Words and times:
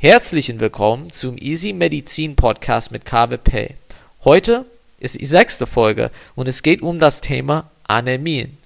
Herzlichen 0.00 0.60
Willkommen 0.60 1.10
zum 1.10 1.36
Easy 1.38 1.72
Medizin 1.72 2.36
Podcast 2.36 2.92
mit 2.92 3.04
KBP. 3.04 3.74
Heute 4.22 4.64
ist 5.00 5.20
die 5.20 5.26
sechste 5.26 5.66
Folge 5.66 6.12
und 6.36 6.46
es 6.46 6.62
geht 6.62 6.82
um 6.82 7.00
das 7.00 7.20
Thema 7.20 7.68
Anämien. 7.82 8.58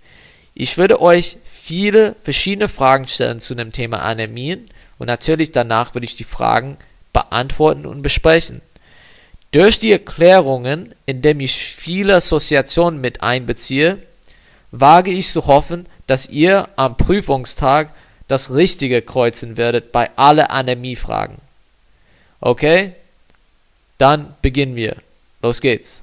Ich 0.53 0.77
würde 0.77 1.01
euch 1.01 1.39
viele 1.51 2.17
verschiedene 2.23 2.69
Fragen 2.69 3.09
stellen 3.09 3.41
zu 3.41 3.55
dem 3.55 3.73
Thema 3.73 4.03
Anämien 4.03 4.69
und 4.99 5.07
natürlich 5.07 5.53
danach 5.53 5.95
würde 5.95 6.05
ich 6.05 6.17
die 6.17 6.25
Fragen 6.25 6.77
beantworten 7.15 7.87
und 7.87 8.03
besprechen. 8.03 8.61
Durch 9.53 9.81
die 9.81 9.93
Erklärungen, 9.93 10.95
indem 11.07 11.41
ich 11.41 11.55
viele 11.55 12.17
Assoziationen 12.17 13.01
mit 13.01 13.23
einbeziehe, 13.23 13.97
wage 14.71 15.13
ich 15.13 15.31
zu 15.31 15.47
hoffen, 15.47 15.87
dass 16.07 16.29
ihr 16.29 16.69
am 16.77 16.99
Prüfungstag 16.99 17.95
das 18.33 18.55
Richtige 18.55 19.03
kreuzen 19.03 19.59
werdet 19.59 19.93
bei 19.93 20.11
alle 20.17 20.49
Anämiefragen. 20.49 21.37
Okay? 22.41 22.95
Dann 23.99 24.35
beginnen 24.41 24.75
wir. 24.75 24.97
Los 25.43 25.61
geht's. 25.61 26.03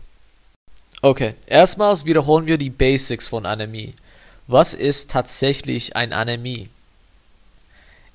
Okay, 1.01 1.33
erstmals 1.47 2.05
wiederholen 2.05 2.45
wir 2.45 2.59
die 2.59 2.69
Basics 2.69 3.29
von 3.29 3.47
Anämie. 3.47 3.95
Was 4.45 4.75
ist 4.75 5.09
tatsächlich 5.09 5.95
eine 5.95 6.15
Anämie? 6.15 6.69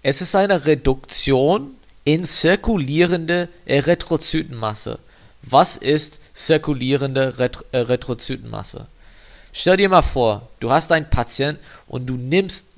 Es 0.02 0.20
ist 0.20 0.36
eine 0.36 0.64
Reduktion 0.64 1.72
in 2.04 2.24
zirkulierende 2.24 3.48
Erythrozytenmasse. 3.66 5.00
Was 5.42 5.76
ist 5.76 6.20
zirkulierende 6.34 7.34
Erythrozytenmasse? 7.72 8.86
Stell 9.52 9.76
dir 9.76 9.88
mal 9.88 10.02
vor, 10.02 10.48
du 10.60 10.70
hast 10.70 10.92
einen 10.92 11.10
Patient 11.10 11.58
und 11.88 12.06
du 12.06 12.16
nimmst 12.16 12.68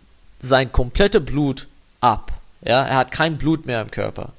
sein 0.46 0.72
komplette 0.72 1.20
Blut 1.20 1.66
ab. 2.00 2.32
Ja, 2.62 2.84
er 2.84 2.96
hat 2.96 3.10
kein 3.12 3.38
Blut 3.38 3.66
mehr 3.66 3.82
im 3.82 3.90
Körper. 3.90 4.32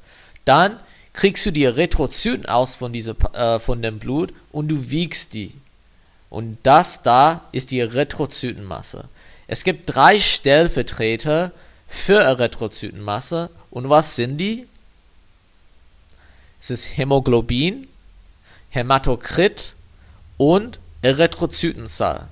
Dann 0.46 0.80
kriegst 1.14 1.46
du 1.46 1.52
die 1.52 1.64
Erythrozyten 1.64 2.46
aus 2.46 2.76
von, 2.76 2.94
diese, 2.94 3.16
äh, 3.34 3.60
von 3.60 3.82
dem 3.82 4.00
Blut 4.00 4.34
und 4.52 4.68
du 4.68 4.90
wiegst 4.90 5.34
die. 5.34 5.54
Und 6.30 6.58
das 6.64 7.04
da 7.04 7.46
ist 7.52 7.72
die 7.72 7.80
Erythrozytenmasse. 7.80 9.06
Es 9.48 9.64
gibt 9.64 9.94
drei 9.94 10.20
Stellvertreter 10.20 11.52
für 11.88 12.20
Erythrozytenmasse. 12.20 13.50
Und 13.72 13.90
was 13.90 14.16
sind 14.16 14.38
die? 14.38 14.68
Es 16.60 16.70
ist 16.70 16.98
Hämoglobin, 16.98 17.88
Hämatokrit 18.70 19.74
und 20.38 20.80
Erythrozytenzahl. 21.02 22.28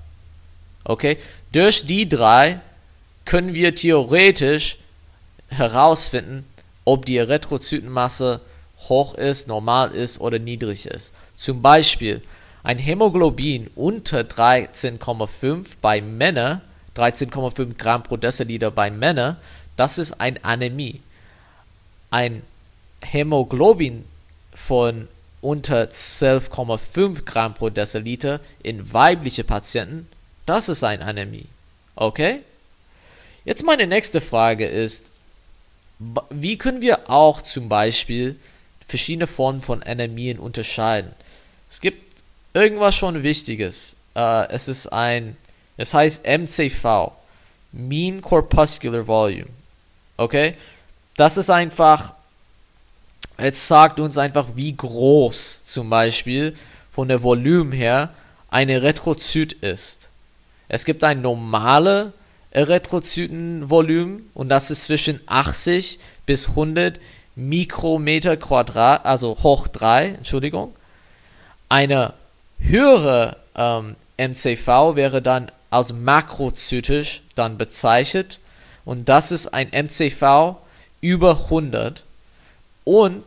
Okay? 0.83 1.17
Durch 1.51 1.85
die 1.85 2.07
drei 2.09 2.59
können 3.25 3.53
wir 3.53 3.75
theoretisch 3.75 4.77
herausfinden, 5.49 6.45
ob 6.85 7.05
die 7.05 7.17
Erythrozytenmasse 7.17 8.41
hoch 8.87 9.15
ist, 9.15 9.47
normal 9.47 9.95
ist 9.95 10.19
oder 10.21 10.39
niedrig 10.39 10.85
ist. 10.85 11.13
Zum 11.37 11.61
Beispiel 11.61 12.21
ein 12.63 12.77
Hämoglobin 12.77 13.69
unter 13.75 14.21
13,5 14.21 15.65
bei 15.81 16.01
Männern, 16.01 16.61
13,5 16.95 17.77
Gramm 17.77 18.03
pro 18.03 18.17
Deziliter 18.17 18.71
bei 18.71 18.89
Männern, 18.91 19.37
das 19.75 19.97
ist 19.97 20.19
eine 20.21 20.43
Anämie. 20.43 21.01
Ein 22.11 22.43
Hämoglobin 23.01 24.05
von 24.53 25.07
unter 25.41 25.83
12,5 25.83 27.25
Gramm 27.25 27.53
pro 27.53 27.69
Deziliter 27.69 28.39
in 28.63 28.93
weibliche 28.93 29.43
Patienten, 29.43 30.07
das 30.45 30.69
ist 30.69 30.83
eine 30.83 31.05
Anämie. 31.05 31.45
Okay? 31.95 32.41
Jetzt 33.45 33.63
meine 33.63 33.88
nächste 33.88 34.21
Frage 34.21 34.67
ist, 34.67 35.09
wie 36.29 36.57
können 36.57 36.81
wir 36.81 37.09
auch 37.09 37.41
zum 37.41 37.69
Beispiel 37.69 38.38
verschiedene 38.85 39.27
Formen 39.27 39.61
von 39.61 39.81
Anämien 39.81 40.39
unterscheiden? 40.39 41.13
Es 41.69 41.79
gibt 41.79 42.23
irgendwas 42.53 42.95
schon 42.95 43.23
Wichtiges. 43.23 43.95
Uh, 44.16 44.45
es 44.49 44.67
ist 44.67 44.88
ein, 44.88 45.35
es 45.78 45.94
heißt 45.94 46.25
MCV, 46.25 47.11
Mean 47.72 48.22
Corpuscular 48.22 49.07
Volume. 49.07 49.50
Okay? 50.17 50.56
Das 51.16 51.38
ist 51.38 51.50
einfach 51.50 52.16
es 53.38 53.67
sagt 53.67 54.00
uns 54.00 54.17
einfach, 54.17 54.47
wie 54.56 54.75
groß 54.75 55.66
zum 55.66 55.89
Beispiel 55.89 56.56
von 56.91 57.07
der 57.07 57.22
Volumen 57.22 57.72
her 57.72 58.12
ein 58.50 58.69
Erythrozyt 58.69 59.53
ist. 59.53 60.09
Es 60.69 60.85
gibt 60.85 61.03
ein 61.03 61.22
normale 61.22 62.13
Erythrozytenvolumen 62.55 64.29
und 64.33 64.47
das 64.47 64.71
ist 64.71 64.85
zwischen 64.85 65.19
80 65.25 65.99
bis 66.25 66.49
100 66.49 67.01
Mikrometer 67.35 68.38
Quadrat, 68.38 69.05
also 69.05 69.38
hoch 69.43 69.67
3, 69.67 70.07
Entschuldigung. 70.07 70.73
Eine 71.67 72.13
höhere 72.59 73.35
ähm, 73.55 73.97
MCV 74.17 74.95
wäre 74.95 75.21
dann 75.21 75.51
als 75.69 75.91
makrozytisch 75.91 77.23
dann 77.35 77.57
bezeichnet 77.57 78.39
und 78.85 79.09
das 79.09 79.33
ist 79.33 79.47
ein 79.47 79.71
MCV 79.73 80.55
über 81.01 81.31
100 81.31 82.03
und 82.85 83.25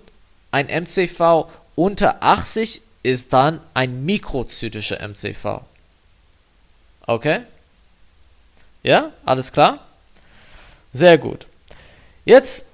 ein 0.52 0.68
MCV 0.68 1.50
unter 1.74 2.22
80 2.22 2.80
ist 3.02 3.34
dann 3.34 3.60
ein 3.74 4.06
mikrozytischer 4.06 5.06
MCV. 5.06 5.60
Okay? 7.06 7.42
Ja, 8.88 9.12
alles 9.26 9.52
klar? 9.52 9.80
Sehr 10.94 11.18
gut. 11.18 11.46
Jetzt, 12.24 12.68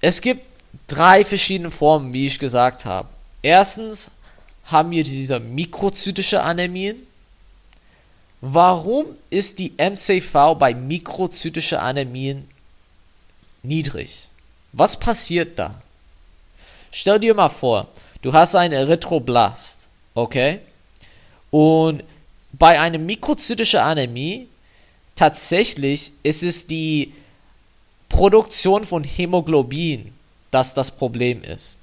es 0.00 0.20
gibt 0.20 0.44
drei 0.88 1.24
verschiedene 1.24 1.70
Formen, 1.70 2.12
wie 2.12 2.26
ich 2.26 2.40
gesagt 2.40 2.84
habe. 2.84 3.08
Erstens 3.40 4.10
haben 4.64 4.90
wir 4.90 5.04
diese 5.04 5.38
mikrozytische 5.38 6.42
Anämien. 6.42 6.96
Warum 8.40 9.06
ist 9.30 9.60
die 9.60 9.74
MCV 9.78 10.56
bei 10.58 10.74
mikrozytischer 10.74 11.80
Anämien 11.80 12.48
niedrig? 13.62 14.26
Was 14.72 14.98
passiert 14.98 15.56
da? 15.56 15.80
Stell 16.90 17.20
dir 17.20 17.34
mal 17.34 17.48
vor, 17.48 17.86
du 18.22 18.32
hast 18.32 18.56
einen 18.56 18.74
Erythroblast, 18.74 19.88
okay? 20.16 20.58
Und 21.52 22.02
bei 22.50 22.80
einer 22.80 22.98
mikrozytischen 22.98 23.78
Anämie 23.78 24.48
tatsächlich 25.16 26.12
ist 26.22 26.42
es 26.42 26.66
die 26.66 27.12
Produktion 28.08 28.84
von 28.84 29.04
Hämoglobin, 29.04 30.12
das 30.50 30.74
das 30.74 30.90
Problem 30.90 31.42
ist. 31.42 31.78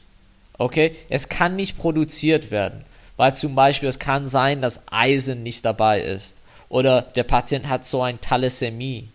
Okay? 0.57 0.95
Es 1.09 1.29
kann 1.29 1.55
nicht 1.55 1.77
produziert 1.77 2.49
werden, 2.51 2.83
weil 3.17 3.35
zum 3.35 3.55
Beispiel 3.55 3.89
es 3.89 3.99
kann 3.99 4.27
sein, 4.27 4.61
dass 4.61 4.81
Eisen 4.89 5.43
nicht 5.43 5.65
dabei 5.65 6.01
ist 6.01 6.37
oder 6.69 7.01
der 7.01 7.23
Patient 7.23 7.67
hat 7.67 7.85
so 7.85 8.01
ein 8.01 8.21
Thalassämie. 8.21 9.09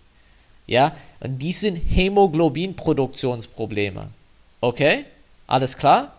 Ja? 0.67 0.95
Und 1.21 1.39
die 1.39 1.53
sind 1.53 1.77
Hämoglobinproduktionsprobleme. 1.77 4.09
Okay? 4.61 5.05
Alles 5.47 5.79
klar? 5.79 6.13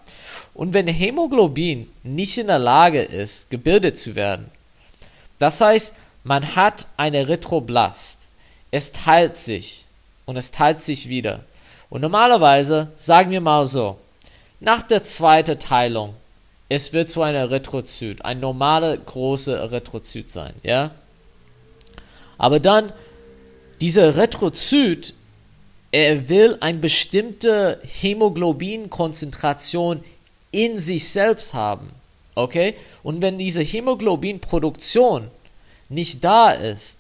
Und 0.54 0.74
wenn 0.74 0.88
Hämoglobin 0.88 1.90
nicht 2.04 2.38
in 2.38 2.48
der 2.48 2.60
Lage 2.60 3.02
ist, 3.02 3.50
gebildet 3.50 4.00
zu 4.00 4.16
werden, 4.16 4.50
das 5.38 5.60
heißt, 5.62 5.94
man 6.28 6.56
hat 6.58 6.88
ein 6.98 7.14
Erythroblast, 7.14 8.28
es 8.70 8.92
teilt 8.92 9.38
sich 9.38 9.86
und 10.26 10.36
es 10.36 10.52
teilt 10.52 10.82
sich 10.82 11.08
wieder. 11.08 11.46
Und 11.90 12.02
normalerweise, 12.02 12.92
sagen 12.98 13.32
wir 13.32 13.40
mal 13.40 13.66
so, 13.66 13.98
nach 14.60 14.82
der 14.82 15.04
zweiten 15.04 15.58
Teilung, 15.58 16.16
es 16.68 16.92
wird 16.92 17.08
zu 17.08 17.22
einem 17.22 17.38
Erythrozyt, 17.38 18.26
ein 18.26 18.42
normaler 18.42 18.98
großer 18.98 19.58
Erythrozyt 19.58 20.30
sein, 20.30 20.54
ja? 20.64 20.92
Aber 22.38 22.60
dann, 22.60 22.92
dieser 23.80 24.04
Erythrozyt 24.04 25.14
er 25.94 26.28
will 26.28 26.58
eine 26.60 26.80
bestimmte 26.80 27.80
Hämoglobinkonzentration 27.84 30.04
in 30.52 30.80
sich 30.80 31.08
selbst 31.08 31.54
haben. 31.54 31.92
Okay? 32.36 32.76
Und 33.04 33.22
wenn 33.22 33.38
diese 33.38 33.62
Hämoglobinproduktion 33.62 35.32
nicht 35.90 36.24
da 36.24 36.52
ist 36.52 37.00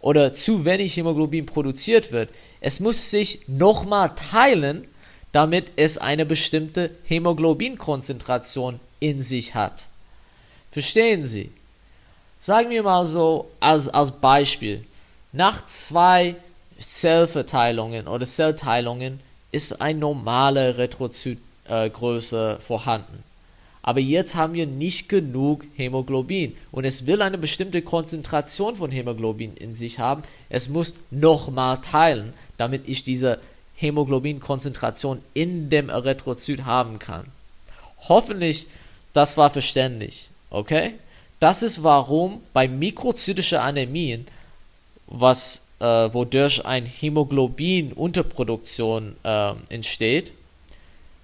oder 0.00 0.32
zu 0.32 0.64
wenig 0.64 0.96
Hämoglobin 0.96 1.46
produziert 1.46 2.12
wird, 2.12 2.30
es 2.60 2.80
muss 2.80 3.10
sich 3.10 3.40
nochmal 3.46 4.14
teilen, 4.14 4.86
damit 5.32 5.72
es 5.76 5.98
eine 5.98 6.24
bestimmte 6.24 6.90
Hämoglobinkonzentration 7.04 8.80
in 9.00 9.20
sich 9.20 9.54
hat. 9.54 9.86
Verstehen 10.70 11.24
Sie? 11.24 11.50
Sagen 12.40 12.70
wir 12.70 12.82
mal 12.82 13.06
so 13.06 13.50
als, 13.60 13.88
als 13.88 14.12
Beispiel. 14.12 14.84
Nach 15.32 15.64
zwei 15.66 16.36
Zellverteilungen 16.78 18.06
oder 18.06 18.26
Zellteilungen 18.26 19.20
ist 19.52 19.80
eine 19.80 19.98
normale 19.98 20.78
Retrozytgröße 20.78 22.58
äh, 22.58 22.62
vorhanden. 22.62 23.22
Aber 23.86 24.00
jetzt 24.00 24.34
haben 24.34 24.52
wir 24.54 24.66
nicht 24.66 25.08
genug 25.08 25.64
Hämoglobin 25.76 26.56
und 26.72 26.84
es 26.84 27.06
will 27.06 27.22
eine 27.22 27.38
bestimmte 27.38 27.82
Konzentration 27.82 28.74
von 28.74 28.90
Hämoglobin 28.90 29.54
in 29.54 29.76
sich 29.76 30.00
haben. 30.00 30.24
Es 30.48 30.68
muss 30.68 30.96
nochmal 31.12 31.80
teilen, 31.80 32.32
damit 32.58 32.88
ich 32.88 33.04
diese 33.04 33.38
Hämoglobinkonzentration 33.76 35.20
in 35.34 35.70
dem 35.70 35.88
Erythrozyt 35.88 36.64
haben 36.64 36.98
kann. 36.98 37.26
Hoffentlich, 38.08 38.66
das 39.12 39.36
war 39.36 39.50
verständlich, 39.50 40.30
okay? 40.50 40.94
Das 41.38 41.62
ist 41.62 41.84
warum 41.84 42.40
bei 42.52 42.66
mikrozytischer 42.66 43.62
Anämien, 43.62 44.26
was 45.06 45.62
äh, 45.78 45.84
wodurch 45.84 46.66
ein 46.66 46.86
Hämoglobin-Unterproduktion 46.86 49.14
äh, 49.22 49.52
entsteht, 49.68 50.32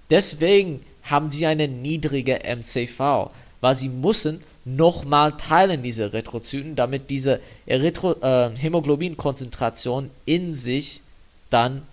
deswegen 0.09 0.79
haben 1.03 1.29
sie 1.29 1.45
eine 1.45 1.67
niedrige 1.67 2.39
MCV, 2.43 3.29
weil 3.61 3.75
sie 3.75 3.89
müssen 3.89 4.43
nochmal 4.65 5.33
teilen, 5.37 5.83
diese 5.83 6.03
Erythrozyten, 6.03 6.75
damit 6.75 7.09
diese 7.09 7.39
Erythro 7.65 8.13
äh, 8.21 8.51
Hämoglobinkonzentration 8.55 10.09
in 10.25 10.55
sich 10.55 11.01
dann 11.49 11.83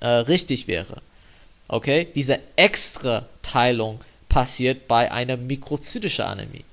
äh, 0.00 0.08
richtig 0.08 0.68
wäre. 0.68 1.00
Okay? 1.68 2.06
Diese 2.14 2.40
extra 2.56 3.26
Teilung 3.42 4.00
passiert 4.28 4.86
bei 4.88 5.10
einer 5.10 5.36
mikrozytischen 5.36 6.24
Anämie. 6.24 6.64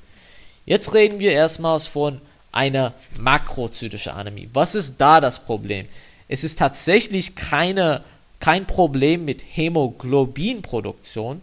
Jetzt 0.65 0.93
reden 0.93 1.19
wir 1.19 1.31
erstmals 1.31 1.87
von 1.87 2.19
einer 2.51 2.93
makrozytischen 3.17 4.11
Anämie. 4.11 4.49
Was 4.53 4.75
ist 4.75 4.97
da 4.97 5.21
das 5.21 5.39
Problem? 5.39 5.87
Es 6.27 6.43
ist 6.43 6.59
tatsächlich 6.59 7.35
keine, 7.35 8.03
kein 8.39 8.65
Problem 8.65 9.25
mit 9.25 9.41
Hämoglobinproduktion, 9.47 11.41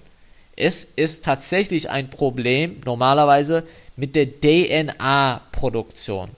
es 0.61 0.85
ist 0.85 1.25
tatsächlich 1.25 1.89
ein 1.89 2.11
Problem 2.11 2.81
normalerweise 2.85 3.63
mit 3.95 4.17
der 4.17 4.27
DNA-Produktion. 4.41 6.31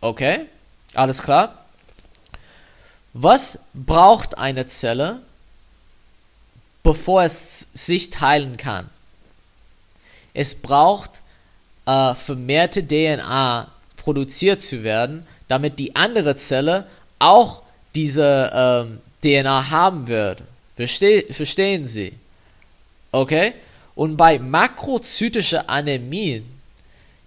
Okay? 0.00 0.46
Alles 0.94 1.20
klar? 1.20 1.64
Was 3.12 3.58
braucht 3.74 4.38
eine 4.38 4.66
Zelle, 4.66 5.20
bevor 6.84 7.24
es 7.24 7.68
sich 7.74 8.10
teilen 8.10 8.56
kann? 8.56 8.88
Es 10.32 10.54
braucht 10.54 11.22
äh, 11.86 12.14
vermehrte 12.14 12.86
DNA 12.86 13.68
produziert 13.96 14.62
zu 14.62 14.84
werden, 14.84 15.26
damit 15.48 15.80
die 15.80 15.96
andere 15.96 16.36
Zelle 16.36 16.86
auch 17.18 17.62
diese 17.96 18.52
ähm, 18.54 19.00
DNA 19.22 19.70
haben 19.70 20.06
wird. 20.06 20.44
Verste 20.76 21.24
verstehen 21.32 21.84
Sie? 21.86 22.12
Okay? 23.16 23.54
Und 23.94 24.18
bei 24.18 24.38
makrozytischer 24.38 25.70
Anämie, 25.70 26.42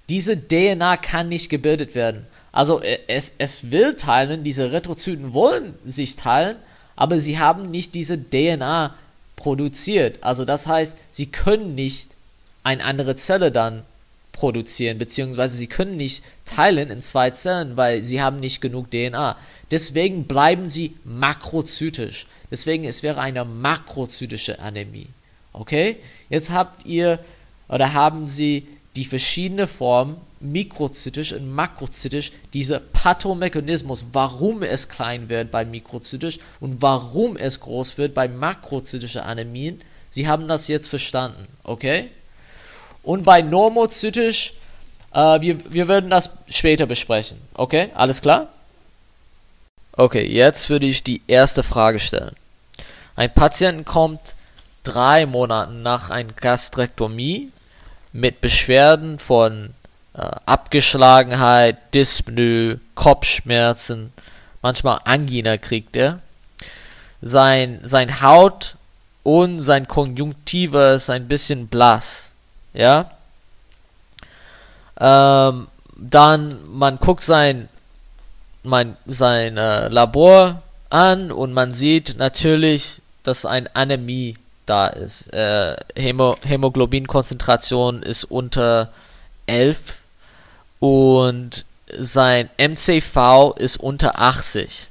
diese 0.07 0.37
DNA 0.37 0.97
kann 0.97 1.29
nicht 1.29 1.49
gebildet 1.49 1.95
werden. 1.95 2.27
Also 2.51 2.79
äh, 2.81 2.99
es, 3.07 3.33
es 3.39 3.71
will 3.71 3.95
teilen, 3.95 4.43
diese 4.43 4.71
Retrozyten 4.71 5.33
wollen 5.33 5.73
sich 5.83 6.15
teilen, 6.15 6.57
aber 6.95 7.19
sie 7.19 7.39
haben 7.39 7.71
nicht 7.71 7.95
diese 7.95 8.19
DNA 8.23 8.93
produziert. 9.35 10.19
Also 10.21 10.45
das 10.45 10.67
heißt, 10.67 10.95
sie 11.09 11.25
können 11.25 11.73
nicht 11.73 12.11
eine 12.61 12.83
andere 12.83 13.15
Zelle 13.15 13.51
dann 13.51 13.81
produzieren, 14.31 14.99
beziehungsweise 14.99 15.57
sie 15.57 15.67
können 15.67 15.97
nicht 15.97 16.23
teilen 16.45 16.91
in 16.91 17.01
zwei 17.01 17.31
Zellen, 17.31 17.77
weil 17.77 18.03
sie 18.03 18.21
haben 18.21 18.39
nicht 18.39 18.61
genug 18.61 18.91
DNA. 18.91 19.35
Deswegen 19.71 20.25
bleiben 20.25 20.69
sie 20.69 20.93
makrozytisch. 21.03 22.27
Deswegen 22.51 22.83
es 22.83 23.01
wäre 23.01 23.21
eine 23.21 23.43
makrozytische 23.43 24.59
Anämie. 24.59 25.07
Okay? 25.59 25.97
Jetzt 26.29 26.51
habt 26.51 26.85
ihr 26.85 27.19
oder 27.67 27.93
haben 27.93 28.27
sie 28.27 28.67
die 28.95 29.03
verschiedenen 29.05 29.67
Formen, 29.67 30.17
mikrozytisch 30.39 31.33
und 31.33 31.51
makrozytisch, 31.51 32.31
dieser 32.53 32.79
Pathomechanismus, 32.79 34.05
warum 34.13 34.63
es 34.63 34.87
klein 34.87 35.27
wird 35.27 35.51
bei 35.51 35.65
mikrozytisch 35.65 36.39
und 36.61 36.81
warum 36.81 37.35
es 37.35 37.59
groß 37.59 37.97
wird 37.97 38.13
bei 38.13 38.29
makrozytischen 38.29 39.21
Anämien. 39.21 39.81
Sie 40.09 40.29
haben 40.29 40.47
das 40.47 40.69
jetzt 40.69 40.87
verstanden, 40.87 41.45
okay? 41.63 42.09
Und 43.03 43.23
bei 43.23 43.41
normozytisch, 43.41 44.53
äh, 45.13 45.41
wir, 45.41 45.57
wir 45.71 45.89
werden 45.89 46.09
das 46.09 46.31
später 46.49 46.85
besprechen, 46.85 47.37
okay? 47.53 47.89
Alles 47.93 48.21
klar? 48.21 48.47
Okay, 49.91 50.25
jetzt 50.25 50.69
würde 50.69 50.87
ich 50.87 51.03
die 51.03 51.21
erste 51.27 51.63
Frage 51.63 51.99
stellen. 51.99 52.35
Ein 53.17 53.33
Patient 53.33 53.85
kommt 53.85 54.35
drei 54.83 55.25
Monaten 55.25 55.81
nach 55.81 56.09
einer 56.09 56.33
Gastrektomie 56.33 57.51
mit 58.11 58.41
Beschwerden 58.41 59.19
von 59.19 59.73
äh, 60.13 60.21
Abgeschlagenheit, 60.45 61.93
Dyspnoe, 61.93 62.79
Kopfschmerzen, 62.95 64.11
manchmal 64.61 64.99
Angina 65.05 65.57
kriegt 65.57 65.95
er. 65.95 66.19
Sein, 67.21 67.79
sein 67.83 68.21
Haut 68.21 68.75
und 69.23 69.61
sein 69.61 69.87
Konjunktiva 69.87 70.93
ist 70.93 71.09
ein 71.09 71.27
bisschen 71.27 71.67
blass, 71.67 72.31
ja. 72.73 73.11
Ähm, 74.99 75.67
dann, 75.95 76.57
man 76.71 76.97
guckt 76.97 77.23
sein, 77.23 77.69
mein, 78.63 78.97
sein 79.05 79.57
äh, 79.57 79.89
Labor 79.89 80.61
an 80.89 81.31
und 81.31 81.53
man 81.53 81.71
sieht 81.71 82.17
natürlich, 82.17 83.01
dass 83.23 83.45
ein 83.45 83.67
Anämie 83.73 84.35
da 84.69 84.87
ist. 84.87 85.33
Äh, 85.33 85.75
Hämo 85.95 86.37
Hämoglobinkonzentration 86.43 88.03
ist 88.03 88.25
unter 88.25 88.91
11 89.47 89.99
und 90.79 91.65
sein 91.97 92.49
MCV 92.57 93.55
ist 93.57 93.77
unter 93.77 94.19
80. 94.19 94.87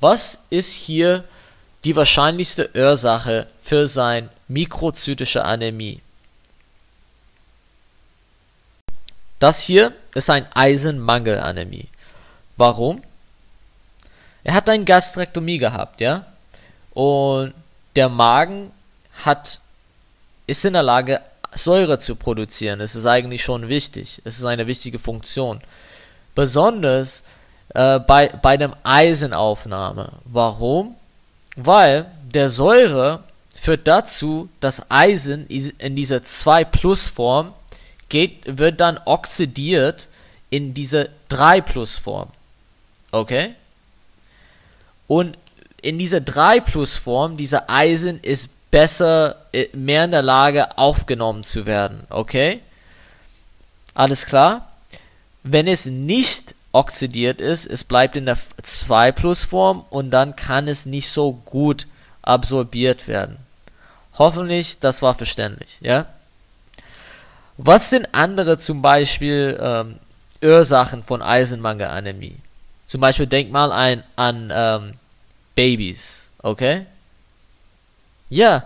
Was 0.00 0.40
ist 0.50 0.72
hier 0.72 1.24
die 1.84 1.96
wahrscheinlichste 1.96 2.70
Ursache 2.74 3.46
für 3.60 3.86
sein 3.86 4.28
mikrozytische 4.48 5.44
Anämie? 5.44 6.00
Das 9.38 9.60
hier 9.60 9.92
ist 10.14 10.30
ein 10.30 10.46
Eisenmangelanämie. 10.54 11.88
Warum? 12.56 13.02
Er 14.44 14.54
hat 14.54 14.68
eine 14.68 14.84
Gastrektomie 14.84 15.58
gehabt, 15.58 16.00
ja? 16.00 16.26
Und 16.92 17.54
der 17.96 18.08
Magen 18.08 18.70
hat, 19.24 19.60
ist 20.46 20.64
in 20.64 20.72
der 20.72 20.82
Lage, 20.82 21.20
Säure 21.52 21.98
zu 21.98 22.16
produzieren. 22.16 22.80
Es 22.80 22.94
ist 22.94 23.06
eigentlich 23.06 23.42
schon 23.42 23.68
wichtig. 23.68 24.22
Es 24.24 24.38
ist 24.38 24.44
eine 24.44 24.66
wichtige 24.66 24.98
Funktion. 24.98 25.60
Besonders 26.34 27.22
äh, 27.74 27.98
bei, 27.98 28.28
bei 28.28 28.56
der 28.56 28.76
Eisenaufnahme. 28.82 30.12
Warum? 30.24 30.94
Weil 31.56 32.10
der 32.22 32.50
Säure 32.50 33.24
führt 33.54 33.86
dazu, 33.86 34.48
dass 34.60 34.90
Eisen 34.90 35.46
in 35.48 35.96
dieser 35.96 36.22
2 36.22 36.64
Plus 36.64 37.08
Form 37.08 37.52
geht, 38.08 38.58
wird 38.58 38.80
dann 38.80 38.98
oxidiert 39.04 40.08
in 40.48 40.72
diese 40.72 41.10
3 41.28 41.60
Plus 41.60 41.98
Form. 41.98 42.30
Okay? 43.10 43.54
Und 45.06 45.36
in 45.82 45.98
dieser 45.98 46.20
3 46.20 46.60
Plus 46.60 46.96
Form, 46.96 47.36
dieser 47.36 47.68
Eisen 47.68 48.20
ist 48.20 48.48
besser, 48.70 49.36
äh, 49.52 49.68
mehr 49.72 50.04
in 50.04 50.10
der 50.12 50.22
Lage 50.22 50.78
aufgenommen 50.78 51.44
zu 51.44 51.66
werden. 51.66 52.00
Okay? 52.10 52.60
Alles 53.94 54.26
klar? 54.26 54.68
Wenn 55.42 55.66
es 55.66 55.86
nicht 55.86 56.54
oxidiert 56.72 57.40
ist, 57.40 57.66
es 57.66 57.84
bleibt 57.84 58.16
in 58.16 58.26
der 58.26 58.38
2 58.62 59.12
Plus 59.12 59.44
Form 59.44 59.84
und 59.90 60.10
dann 60.10 60.36
kann 60.36 60.68
es 60.68 60.86
nicht 60.86 61.10
so 61.10 61.32
gut 61.32 61.86
absorbiert 62.22 63.08
werden. 63.08 63.38
Hoffentlich, 64.18 64.78
das 64.78 65.02
war 65.02 65.14
verständlich, 65.14 65.78
ja? 65.80 66.06
Was 67.56 67.90
sind 67.90 68.08
andere 68.12 68.58
zum 68.58 68.82
Beispiel 68.82 69.58
ähm, 69.60 69.96
Ursachen 70.42 71.02
von 71.02 71.22
Eisenmangelanämie? 71.22 72.36
Zum 72.86 73.00
Beispiel 73.00 73.26
denk 73.26 73.50
mal 73.50 73.72
ein, 73.72 74.02
an 74.16 74.50
ähm, 74.52 74.94
Babys, 75.54 76.28
okay? 76.42 76.86
Ja, 78.30 78.64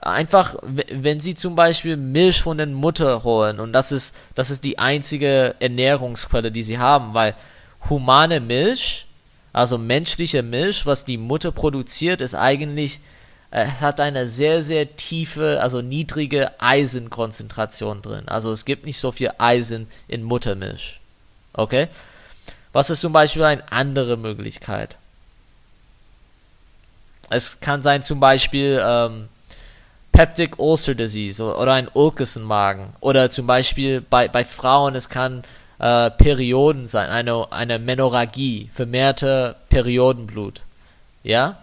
einfach, 0.00 0.56
wenn 0.62 1.20
sie 1.20 1.34
zum 1.34 1.54
Beispiel 1.54 1.96
Milch 1.96 2.42
von 2.42 2.58
der 2.58 2.66
Mutter 2.66 3.22
holen 3.22 3.60
und 3.60 3.72
das 3.72 3.92
ist, 3.92 4.16
das 4.34 4.50
ist 4.50 4.64
die 4.64 4.78
einzige 4.78 5.54
Ernährungsquelle, 5.60 6.50
die 6.50 6.64
sie 6.64 6.78
haben, 6.78 7.14
weil 7.14 7.34
humane 7.88 8.40
Milch, 8.40 9.06
also 9.52 9.78
menschliche 9.78 10.42
Milch, 10.42 10.86
was 10.86 11.04
die 11.04 11.18
Mutter 11.18 11.52
produziert, 11.52 12.20
ist 12.20 12.34
eigentlich, 12.34 13.00
äh, 13.50 13.66
es 13.70 13.80
hat 13.80 14.00
eine 14.00 14.26
sehr, 14.26 14.62
sehr 14.62 14.96
tiefe, 14.96 15.60
also 15.62 15.82
niedrige 15.82 16.60
Eisenkonzentration 16.60 18.02
drin. 18.02 18.26
Also 18.28 18.50
es 18.50 18.64
gibt 18.64 18.86
nicht 18.86 18.98
so 18.98 19.12
viel 19.12 19.30
Eisen 19.38 19.86
in 20.08 20.22
Muttermilch. 20.22 21.00
Okay? 21.52 21.88
Was 22.72 22.88
ist 22.90 23.00
zum 23.00 23.12
Beispiel 23.12 23.44
eine 23.44 23.70
andere 23.70 24.16
Möglichkeit? 24.16 24.96
Es 27.32 27.60
kann 27.60 27.82
sein 27.82 28.02
zum 28.02 28.20
Beispiel 28.20 28.82
ähm, 28.84 29.28
Peptic 30.12 30.58
Ulcer 30.58 30.94
Disease 30.94 31.42
oder 31.42 31.72
ein 31.72 31.88
Ulkusenmagen. 31.92 32.90
Oder 33.00 33.30
zum 33.30 33.46
Beispiel 33.46 34.02
bei, 34.02 34.28
bei 34.28 34.44
Frauen, 34.44 34.94
es 34.94 35.08
kann 35.08 35.42
äh, 35.78 36.10
Perioden 36.10 36.86
sein, 36.86 37.08
eine, 37.08 37.50
eine 37.50 37.78
Menorrhagie, 37.78 38.70
vermehrte 38.72 39.56
Periodenblut. 39.68 40.60
Ja? 41.22 41.58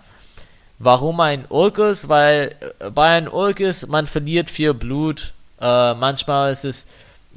Warum 0.80 1.20
ein 1.20 1.46
Ulkus? 1.50 2.10
Weil 2.10 2.56
äh, 2.80 2.90
bei 2.90 3.10
einem 3.10 3.32
Ulkus 3.32 3.88
man 3.88 4.08
verliert 4.08 4.50
viel 4.50 4.74
Blut. 4.74 5.34
Äh, 5.62 5.94
manchmal 5.94 6.52
ist 6.52 6.66
es 6.66 6.88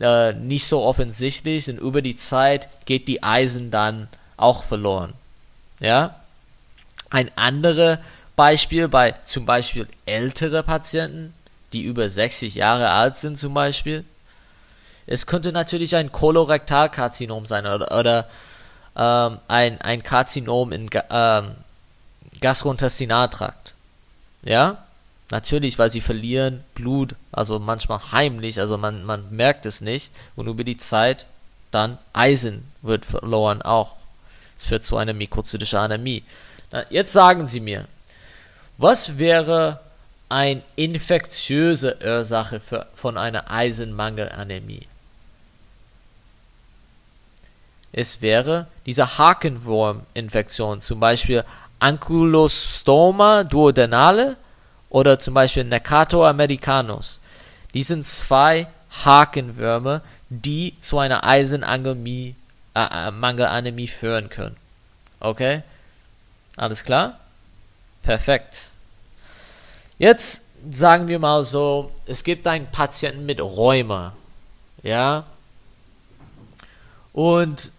äh, 0.00 0.32
nicht 0.32 0.66
so 0.66 0.82
offensichtlich 0.82 1.68
und 1.68 1.78
über 1.78 2.00
die 2.00 2.16
Zeit 2.16 2.68
geht 2.86 3.06
die 3.08 3.22
Eisen 3.22 3.70
dann 3.70 4.08
auch 4.36 4.64
verloren. 4.64 5.12
Ja. 5.80 6.16
Ein 7.10 7.30
anderes 7.36 7.98
Beispiel 8.36 8.88
bei 8.88 9.12
zum 9.24 9.46
Beispiel 9.46 9.88
ältere 10.06 10.62
Patienten, 10.62 11.34
die 11.72 11.82
über 11.82 12.08
60 12.08 12.54
Jahre 12.54 12.90
alt 12.90 13.16
sind 13.16 13.38
zum 13.38 13.54
Beispiel. 13.54 14.04
Es 15.06 15.26
könnte 15.26 15.52
natürlich 15.52 15.96
ein 15.96 16.12
Kolorektalkarzinom 16.12 17.46
sein 17.46 17.66
oder, 17.66 17.98
oder 17.98 18.28
ähm, 18.96 19.38
ein, 19.48 19.80
ein 19.80 20.02
Karzinom 20.02 20.72
im 20.72 20.88
ähm, 21.10 21.52
Gastrointestinaltrakt. 22.40 23.74
Ja, 24.42 24.84
natürlich, 25.30 25.78
weil 25.78 25.90
sie 25.90 26.00
verlieren 26.00 26.64
Blut, 26.74 27.14
also 27.30 27.58
manchmal 27.58 28.00
heimlich, 28.12 28.60
also 28.60 28.78
man, 28.78 29.04
man 29.04 29.34
merkt 29.34 29.66
es 29.66 29.80
nicht 29.80 30.12
und 30.36 30.46
über 30.46 30.64
die 30.64 30.76
Zeit 30.76 31.26
dann 31.70 31.98
Eisen 32.12 32.70
wird 32.82 33.04
verloren 33.04 33.62
auch. 33.62 33.96
Es 34.58 34.66
führt 34.66 34.84
zu 34.84 34.96
einer 34.96 35.14
mikrozytischen 35.14 35.78
Anämie. 35.78 36.22
Na, 36.70 36.84
jetzt 36.90 37.12
sagen 37.12 37.48
Sie 37.48 37.60
mir, 37.60 37.86
was 38.82 39.18
wäre 39.18 39.80
eine 40.28 40.62
infektiöse 40.76 41.98
Ursache 42.04 42.58
für, 42.58 42.86
von 42.94 43.16
einer 43.16 43.50
Eisenmangelanämie? 43.50 44.88
Es 47.92 48.22
wäre 48.22 48.66
diese 48.84 49.18
Hakenwurm-Infektion, 49.18 50.80
zum 50.80 50.98
Beispiel 50.98 51.44
Ankylostoma 51.78 53.44
duodenale 53.44 54.36
oder 54.90 55.18
zum 55.18 55.34
Beispiel 55.34 55.64
Necator 55.64 56.26
americanus. 56.26 57.20
Die 57.74 57.82
sind 57.82 58.04
zwei 58.04 58.66
Hakenwürmer, 59.04 60.00
die 60.28 60.74
zu 60.80 60.98
einer 60.98 61.24
Eisenanämie 61.24 62.34
äh, 62.74 63.08
äh, 63.08 63.10
Mangelanämie 63.10 63.88
führen 63.88 64.28
können. 64.28 64.56
Okay? 65.20 65.62
Alles 66.56 66.84
klar? 66.84 67.20
Perfekt. 68.02 68.71
Jetzt 70.02 70.42
sagen 70.68 71.06
wir 71.06 71.20
mal 71.20 71.44
so, 71.44 71.92
es 72.06 72.24
gibt 72.24 72.48
einen 72.48 72.66
Patienten 72.66 73.24
mit 73.24 73.40
Rheuma. 73.40 74.14
Ja? 74.82 75.22
Und 77.12 77.70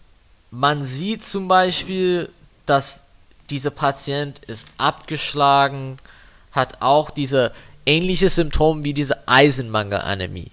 man 0.50 0.86
sieht 0.86 1.26
zum 1.26 1.50
Beispiel, 1.50 2.30
dass 2.66 3.04
dieser 3.50 3.72
Patient 3.72 4.40
ist 4.48 4.70
abgeschlagen, 4.78 5.98
hat 6.54 6.82
auch 6.82 7.10
diese 7.10 7.52
ähnliche 7.86 8.30
Symptome 8.30 8.86
wie 8.86 8.94
diese 8.94 9.28
Eisenmangelanämie 9.28 10.52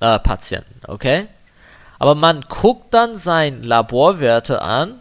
äh, 0.00 0.18
Patienten, 0.20 0.80
okay? 0.86 1.26
Aber 1.98 2.14
man 2.14 2.46
guckt 2.48 2.94
dann 2.94 3.14
sein 3.14 3.62
Laborwerte 3.62 4.62
an 4.62 4.98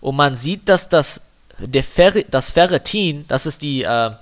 und 0.00 0.14
man 0.14 0.36
sieht, 0.36 0.68
dass 0.68 0.88
das 0.88 1.22
der 1.58 1.82
Fer 1.82 2.22
das 2.22 2.50
Ferritin, 2.50 3.24
das 3.26 3.46
ist 3.46 3.62
die 3.62 3.82
äh, 3.82 4.12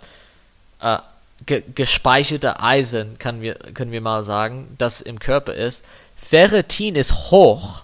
äh, 0.80 0.98
ge 1.46 1.62
gespeicherte 1.74 2.60
Eisen, 2.60 3.18
kann 3.18 3.40
wir, 3.40 3.54
können 3.54 3.92
wir 3.92 4.00
mal 4.00 4.22
sagen, 4.22 4.74
das 4.78 5.00
im 5.00 5.18
Körper 5.18 5.54
ist. 5.54 5.84
Ferritin 6.16 6.96
ist 6.96 7.30
hoch 7.30 7.82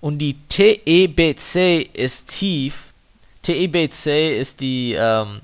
und 0.00 0.18
die 0.18 0.34
TEBC 0.48 1.90
ist 1.92 2.28
tief. 2.28 2.84
TEBC 3.42 4.38
ist 4.38 4.60
die 4.60 4.94
ähm, 4.94 5.40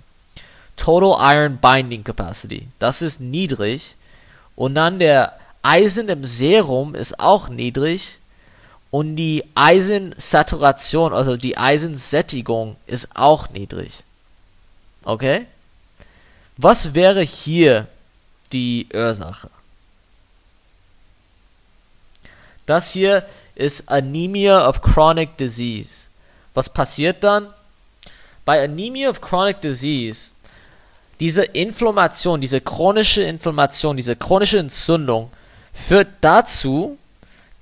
Total 0.77 1.37
Iron 1.37 1.59
Binding 1.59 2.05
Capacity. 2.05 2.67
Das 2.79 3.03
ist 3.03 3.21
niedrig. 3.21 3.95
Und 4.57 4.75
dann 4.75 4.99
der 4.99 5.39
Eisen 5.63 6.09
im 6.09 6.25
Serum 6.25 6.95
ist 6.95 7.21
auch 7.21 7.49
niedrig. 7.49 8.19
Und 8.91 9.17
die 9.17 9.45
Eisensaturation, 9.55 11.13
also 11.13 11.37
die 11.37 11.57
Eisensättigung, 11.57 12.77
ist 12.87 13.17
auch 13.17 13.49
niedrig. 13.51 14.03
Okay? 15.05 15.47
Was 16.63 16.95
wäre 16.95 17.23
hier 17.23 17.89
die 18.53 18.87
Ursache? 18.95 19.51
Das 22.67 22.93
hier 22.93 23.27
ist 23.57 23.89
Anemia 23.89 24.69
of 24.69 24.81
Chronic 24.81 25.37
Disease. 25.37 26.07
Was 26.55 26.73
passiert 26.73 27.25
dann? 27.25 27.49
Bei 28.45 28.63
Anemia 28.63 29.11
of 29.11 29.21
Chronic 29.21 29.61
Disease, 29.61 30.31
diese 31.19 31.43
Inflammation, 31.43 32.41
diese 32.41 32.61
chronische 32.61 33.25
Inflammation, 33.25 33.97
diese 33.97 34.15
chronische 34.15 34.61
Entzündung 34.61 35.33
führt 35.73 36.11
dazu, 36.21 36.97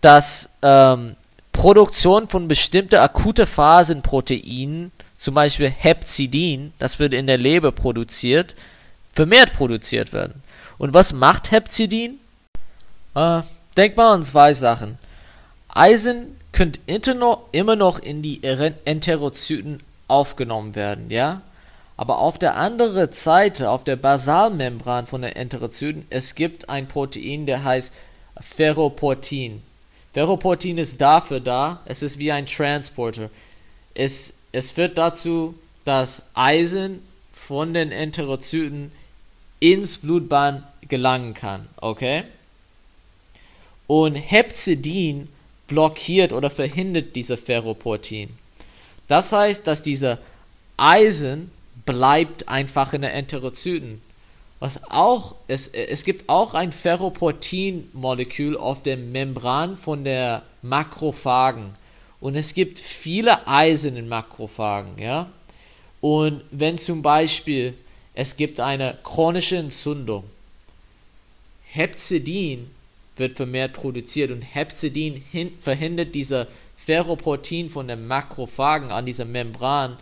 dass 0.02 0.50
ähm, 0.60 1.16
Produktion 1.52 2.28
von 2.28 2.48
bestimmten 2.48 2.96
akute 2.96 3.46
Phasenproteinen, 3.46 4.92
zum 5.16 5.34
Beispiel 5.34 5.70
Hepzidin, 5.70 6.74
das 6.78 6.98
wird 6.98 7.14
in 7.14 7.26
der 7.26 7.38
Leber 7.38 7.72
produziert, 7.72 8.54
vermehrt 9.12 9.52
produziert 9.52 10.12
werden. 10.12 10.42
Und 10.78 10.94
was 10.94 11.12
macht 11.12 11.50
Hepzidin? 11.50 12.18
Äh, 13.14 13.42
denk 13.76 13.96
mal 13.96 14.14
an 14.14 14.22
zwei 14.22 14.54
Sachen. 14.54 14.98
Eisen 15.68 16.36
könnte 16.52 16.80
immer 17.52 17.76
noch 17.76 17.98
in 17.98 18.22
die 18.22 18.42
Enterozyten 18.42 19.82
aufgenommen 20.08 20.74
werden, 20.74 21.10
ja? 21.10 21.42
Aber 21.96 22.18
auf 22.18 22.38
der 22.38 22.56
anderen 22.56 23.12
Seite, 23.12 23.68
auf 23.68 23.84
der 23.84 23.96
Basalmembran 23.96 25.06
von 25.06 25.22
den 25.22 25.36
Enterozyten, 25.36 26.06
es 26.08 26.34
gibt 26.34 26.70
ein 26.70 26.88
Protein, 26.88 27.44
der 27.44 27.62
heißt 27.62 27.92
Ferroportin. 28.40 29.62
Ferroportin 30.14 30.78
ist 30.78 31.00
dafür 31.00 31.40
da, 31.40 31.82
es 31.84 32.02
ist 32.02 32.18
wie 32.18 32.32
ein 32.32 32.46
Transporter. 32.46 33.28
Es, 33.94 34.34
es 34.50 34.72
führt 34.72 34.96
dazu, 34.96 35.54
dass 35.84 36.22
Eisen 36.34 37.02
von 37.32 37.74
den 37.74 37.92
Enterozyten 37.92 38.92
ins 39.60 39.98
Blutbahn 39.98 40.64
gelangen 40.88 41.34
kann, 41.34 41.68
okay? 41.80 42.24
Und 43.86 44.14
Hepzidin 44.16 45.28
blockiert 45.66 46.32
oder 46.32 46.50
verhindert 46.50 47.14
diese 47.14 47.36
Ferroportin. 47.36 48.30
Das 49.08 49.32
heißt, 49.32 49.66
dass 49.66 49.82
dieser 49.82 50.18
Eisen 50.76 51.50
bleibt 51.86 52.48
einfach 52.48 52.92
in 52.92 53.02
der 53.02 53.14
Enterozyten. 53.14 54.00
Was 54.60 54.90
auch, 54.90 55.34
es, 55.48 55.68
es 55.68 56.04
gibt 56.04 56.28
auch 56.28 56.54
ein 56.54 56.72
Ferroportin-Molekül 56.72 58.56
auf 58.56 58.82
der 58.82 58.96
Membran 58.96 59.76
von 59.76 60.04
der 60.04 60.42
Makrophagen. 60.62 61.70
Und 62.20 62.36
es 62.36 62.52
gibt 62.52 62.78
viele 62.78 63.46
Eisen 63.48 63.96
in 63.96 64.08
Makrophagen, 64.08 64.98
ja. 64.98 65.30
Und 66.00 66.42
wenn 66.50 66.78
zum 66.78 67.02
Beispiel 67.02 67.74
es 68.14 68.36
gibt 68.36 68.60
eine 68.60 68.98
chronische 69.02 69.56
Entzündung, 69.56 70.24
Hepzidin 71.72 72.70
wird 73.16 73.34
vermehrt 73.34 73.74
produziert 73.74 74.30
und 74.30 74.42
Hepzidin 74.42 75.22
verhindert 75.60 76.14
diese 76.14 76.48
Ferroportin 76.76 77.70
von 77.70 77.86
den 77.86 78.06
Makrophagen 78.06 78.90
an 78.90 79.06
dieser 79.06 79.24
Membran. 79.24 79.96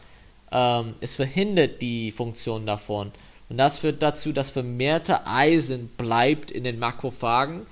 Ähm, 0.50 0.94
es 1.00 1.16
verhindert 1.16 1.82
die 1.82 2.12
Funktion 2.12 2.64
davon. 2.64 3.12
Und 3.48 3.58
das 3.58 3.80
führt 3.80 4.02
dazu, 4.02 4.32
dass 4.32 4.50
vermehrte 4.50 5.26
Eisen 5.26 5.88
bleibt 5.96 6.50
in 6.50 6.64
den 6.64 6.78
Makrophagen 6.78 7.66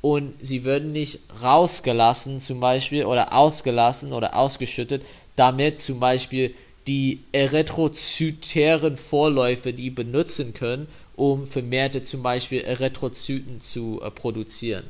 und 0.00 0.34
sie 0.40 0.64
werden 0.64 0.92
nicht 0.92 1.20
rausgelassen 1.42 2.40
zum 2.40 2.60
Beispiel 2.60 3.04
oder 3.04 3.32
ausgelassen 3.32 4.12
oder 4.12 4.36
ausgeschüttet, 4.36 5.04
damit 5.36 5.80
zum 5.80 6.00
Beispiel 6.00 6.54
die 6.86 7.20
erythrozytären 7.32 8.96
Vorläufe 8.96 9.72
die 9.72 9.90
benutzen 9.90 10.54
können, 10.54 10.88
um 11.16 11.46
vermehrte 11.46 12.02
zum 12.02 12.22
Beispiel 12.22 12.62
Erythrozyten 12.62 13.60
zu 13.60 14.00
äh, 14.02 14.10
produzieren. 14.10 14.84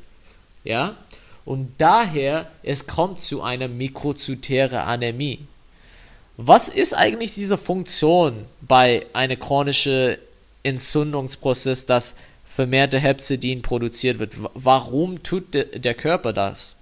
Ja? 0.65 0.97
Und 1.45 1.75
daher, 1.79 2.51
es 2.63 2.87
kommt 2.87 3.21
zu 3.21 3.43
einer 3.43 3.69
mikrozytären 3.69 4.79
Anämie. 4.79 5.41
Was 6.37 6.69
ist 6.69 6.95
eigentlich 6.95 7.35
diese 7.35 7.59
Funktion 7.59 8.47
bei 8.61 9.07
einem 9.13 9.39
chronischen 9.39 10.17
Entzündungsprozess, 10.63 11.85
dass 11.85 12.15
vermehrte 12.47 12.99
Hepzidin 12.99 13.61
produziert 13.63 14.19
wird? 14.19 14.35
Warum 14.55 15.23
tut 15.23 15.53
de 15.53 15.79
der 15.79 15.95
Körper 15.95 16.33
das? 16.33 16.75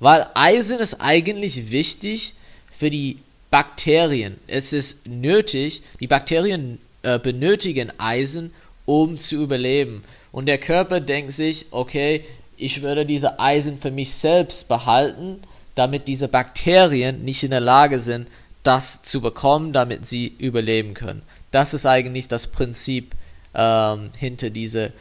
Weil 0.00 0.26
Eisen 0.34 0.80
ist 0.80 1.00
eigentlich 1.00 1.70
wichtig 1.70 2.34
für 2.72 2.90
die 2.90 3.18
Bakterien. 3.52 4.40
Es 4.46 4.72
ist 4.72 5.06
nötig, 5.06 5.82
die 6.00 6.06
Bakterien 6.06 6.78
äh, 7.02 7.18
benötigen 7.18 7.92
Eisen, 8.00 8.50
um 8.86 9.18
zu 9.18 9.42
überleben. 9.42 10.04
Und 10.32 10.46
der 10.46 10.56
Körper 10.56 11.00
denkt 11.00 11.32
sich, 11.32 11.66
okay, 11.70 12.24
ich 12.56 12.80
würde 12.80 13.04
diese 13.04 13.38
Eisen 13.38 13.78
für 13.78 13.90
mich 13.90 14.14
selbst 14.14 14.68
behalten, 14.68 15.42
damit 15.74 16.08
diese 16.08 16.28
Bakterien 16.28 17.26
nicht 17.26 17.42
in 17.42 17.50
der 17.50 17.60
Lage 17.60 17.98
sind, 17.98 18.26
das 18.62 19.02
zu 19.02 19.20
bekommen, 19.20 19.74
damit 19.74 20.06
sie 20.06 20.34
überleben 20.38 20.94
können. 20.94 21.20
Das 21.50 21.74
ist 21.74 21.84
eigentlich 21.84 22.28
das 22.28 22.46
Prinzip 22.46 23.14
ähm, 23.54 24.12
hinter 24.16 24.48
dieser 24.48 24.92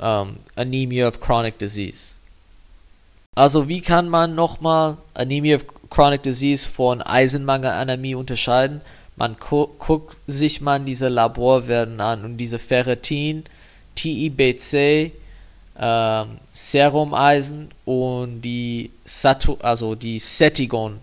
ähm, 0.00 0.36
Anemia 0.56 1.08
of 1.08 1.20
Chronic 1.20 1.58
Disease. 1.58 2.14
Also 3.34 3.68
wie 3.68 3.82
kann 3.82 4.08
man 4.08 4.34
nochmal 4.34 4.96
Anemia 5.12 5.56
of 5.56 5.64
Chronic 5.92 6.22
Disease 6.22 6.66
von 6.66 7.02
Eisenmangelanämie 7.02 8.14
unterscheiden? 8.14 8.80
Man 9.16 9.36
gu 9.38 9.66
guckt 9.78 10.16
sich 10.26 10.62
man 10.62 10.86
diese 10.86 11.08
Laborwerten 11.08 12.00
an 12.00 12.24
und 12.24 12.38
diese 12.38 12.58
Ferritin, 12.58 13.44
TIBC, 13.94 15.12
ähm, 15.78 16.38
Serumeisen 16.50 17.70
und 17.84 18.40
die 18.40 18.90
Satu 19.04 19.58
also 19.60 19.94
die 19.94 20.18
Sättigung, 20.18 20.98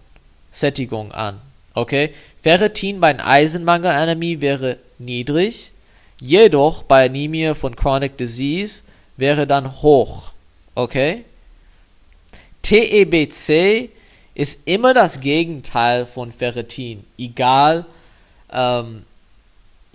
Sättigung 0.51 1.11
an. 1.11 1.39
Okay? 1.75 2.11
Ferritin 2.41 2.99
bei 2.99 3.23
Eisenmangelanämie 3.23 4.41
wäre 4.41 4.77
niedrig, 4.97 5.71
jedoch 6.19 6.81
bei 6.81 7.05
Anämie 7.05 7.53
von 7.53 7.75
Chronic 7.75 8.17
Disease 8.17 8.81
wäre 9.17 9.45
dann 9.45 9.81
hoch. 9.83 10.31
Okay? 10.73 11.25
TEBC 12.63 13.91
ist 14.35 14.67
immer 14.67 14.93
das 14.93 15.21
Gegenteil 15.21 16.05
von 16.05 16.31
Ferritin, 16.31 17.03
egal, 17.17 17.85
ähm, 18.51 19.03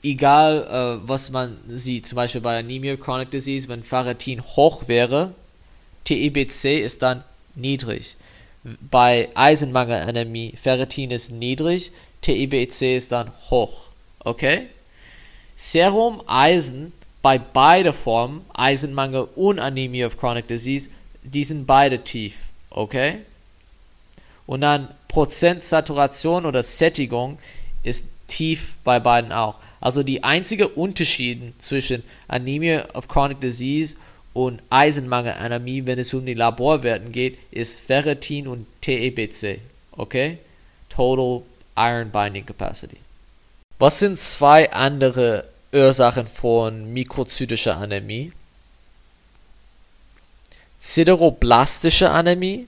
egal 0.03 1.01
äh, 1.03 1.09
was 1.09 1.31
man 1.31 1.59
sieht. 1.67 2.07
Zum 2.07 2.17
Beispiel 2.17 2.41
bei 2.41 2.59
Anemia 2.59 2.97
Chronic 2.97 3.31
Disease, 3.31 3.69
wenn 3.69 3.83
Ferritin 3.83 4.43
hoch 4.43 4.89
wäre, 4.89 5.35
TEBC 6.05 6.81
ist 6.83 7.03
dann 7.03 7.25
niedrig. 7.55 8.17
Bei 8.91 9.29
Eisenmangelanämie, 9.35 10.55
Ferritin 10.57 11.11
ist 11.11 11.31
niedrig, 11.31 11.93
TEBC 12.23 12.97
ist 12.97 13.13
dann 13.13 13.31
hoch. 13.51 13.89
Okay? 14.21 14.69
Serum 15.57 16.23
Eisen 16.27 16.93
bei 17.23 17.39
beide 17.39 17.93
Formen, 17.93 18.45
Eisenmangel 18.53 19.29
und 19.35 19.59
Anemia 19.59 20.07
of 20.07 20.19
Chronic 20.19 20.49
Disease, 20.49 20.91
die 21.23 21.45
sind 21.45 21.67
beide 21.67 22.01
tief. 22.01 22.49
Okay? 22.71 23.21
Und 24.47 24.61
dann 24.61 24.89
Prozent 25.09 25.63
Saturation 25.63 26.45
oder 26.45 26.63
Sättigung 26.63 27.39
ist 27.83 28.09
tief 28.27 28.77
bei 28.85 29.01
beiden 29.01 29.33
auch. 29.33 29.57
Also 29.81 30.03
die 30.03 30.25
einzige 30.25 30.69
Unterschied 30.69 31.55
zwischen 31.63 32.03
Anemia 32.27 32.89
of 32.95 33.09
Chronic 33.09 33.41
Disease 33.41 33.97
und 34.33 34.63
Eisenmangelanämie, 34.71 35.87
wenn 35.87 35.99
es 35.99 36.13
um 36.15 36.27
die 36.27 36.35
Laborwerten 36.35 37.13
geht, 37.13 37.39
ist 37.51 37.81
Ferritin 37.81 38.49
und 38.49 38.67
TEBC. 38.81 39.61
Okay? 39.93 40.39
Total 40.89 41.43
Iron 41.77 42.11
Binding 42.11 42.47
Capacity. 42.47 42.97
Was 43.79 43.99
sind 43.99 44.19
zwei 44.19 44.73
andere 44.73 45.49
Ursachen 45.73 46.27
von 46.27 46.93
mikrozytischer 46.93 47.77
Anämie? 47.77 48.33
Sideroblastische 50.79 52.11
Anämie 52.11 52.67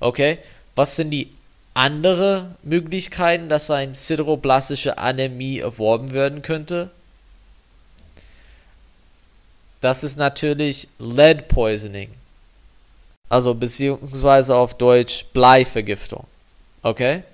Okay, 0.00 0.38
was 0.74 0.96
sind 0.96 1.10
die 1.10 1.30
andere 1.74 2.56
Möglichkeiten, 2.62 3.48
dass 3.48 3.70
eine 3.70 3.94
sideroblastische 3.94 4.98
Anämie 4.98 5.58
erworben 5.58 6.12
werden 6.12 6.42
könnte? 6.42 6.90
Das 9.82 10.04
ist 10.04 10.16
natürlich 10.16 10.88
Lead 11.00 11.48
Poisoning. 11.48 12.14
Also 13.28 13.52
beziehungsweise 13.52 14.54
auf 14.54 14.78
Deutsch 14.78 15.24
Bleivergiftung. 15.32 16.24
Okay? 16.82 17.24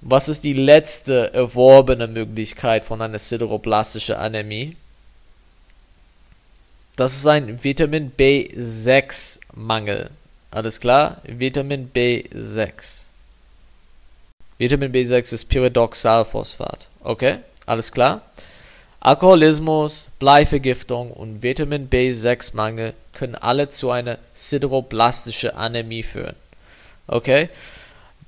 Was 0.00 0.28
ist 0.28 0.42
die 0.42 0.52
letzte 0.52 1.32
erworbene 1.32 2.08
Möglichkeit 2.08 2.84
von 2.84 3.00
einer 3.00 3.20
sideroblastischen 3.20 4.16
Anämie? 4.16 4.76
Das 6.96 7.14
ist 7.14 7.26
ein 7.26 7.62
Vitamin 7.62 8.10
B6 8.10 9.38
Mangel. 9.54 10.10
Alles 10.50 10.80
klar? 10.80 11.22
Vitamin 11.22 11.92
B6. 11.94 13.04
Vitamin 14.58 14.92
B6 14.92 15.34
ist 15.34 15.44
Pyridoxalphosphat. 15.48 16.88
Okay? 17.04 17.38
Alles 17.64 17.92
klar? 17.92 18.22
Alkoholismus, 19.04 20.10
Bleivergiftung 20.20 21.10
und 21.10 21.42
Vitamin 21.42 21.90
B6-Mangel 21.90 22.94
können 23.12 23.34
alle 23.34 23.68
zu 23.68 23.90
einer 23.90 24.16
sideroblastischen 24.32 25.50
Anämie 25.50 26.04
führen. 26.04 26.36
Okay? 27.08 27.48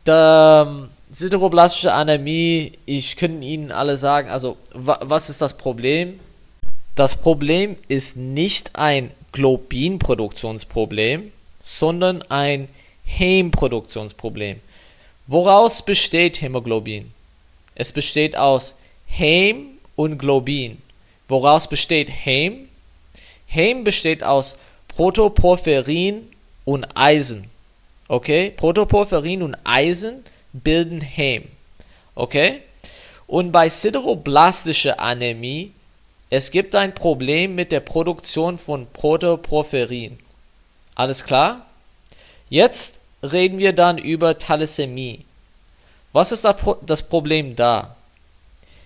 Die 0.04 0.86
sideroblastische 1.12 1.92
Anämie, 1.92 2.72
ich 2.86 3.16
kann 3.16 3.40
Ihnen 3.40 3.70
alle 3.70 3.96
sagen, 3.96 4.28
also 4.28 4.56
was 4.72 5.30
ist 5.30 5.40
das 5.40 5.56
Problem? 5.56 6.18
Das 6.96 7.14
Problem 7.14 7.76
ist 7.86 8.16
nicht 8.16 8.74
ein 8.74 9.12
Globinproduktionsproblem, 9.30 11.30
sondern 11.62 12.22
ein 12.22 12.68
Hämproduktionsproblem. 13.04 14.58
Woraus 15.28 15.84
besteht 15.84 16.40
Hämoglobin? 16.40 17.12
Es 17.76 17.92
besteht 17.92 18.36
aus 18.36 18.74
Häm 19.06 19.73
und 19.96 20.18
Globin. 20.18 20.82
Woraus 21.28 21.68
besteht 21.68 22.08
Häm? 22.08 22.68
Häm 23.46 23.84
besteht 23.84 24.22
aus 24.22 24.56
Protoporphyrin 24.88 26.28
und 26.64 26.84
Eisen. 26.94 27.50
Okay? 28.08 28.50
Protoporphyrin 28.56 29.42
und 29.42 29.56
Eisen 29.64 30.24
bilden 30.52 31.00
Häm. 31.00 31.48
Okay? 32.14 32.60
Und 33.26 33.52
bei 33.52 33.68
sideroblastischer 33.68 35.00
Anämie, 35.00 35.72
es 36.30 36.50
gibt 36.50 36.74
ein 36.74 36.94
Problem 36.94 37.54
mit 37.54 37.72
der 37.72 37.80
Produktion 37.80 38.58
von 38.58 38.86
Protoporphyrin. 38.92 40.18
Alles 40.94 41.24
klar? 41.24 41.66
Jetzt 42.48 43.00
reden 43.22 43.58
wir 43.58 43.72
dann 43.72 43.98
über 43.98 44.36
Thalassämie. 44.38 45.24
Was 46.12 46.32
ist 46.32 46.46
das 46.82 47.02
Problem 47.08 47.56
da? 47.56 47.96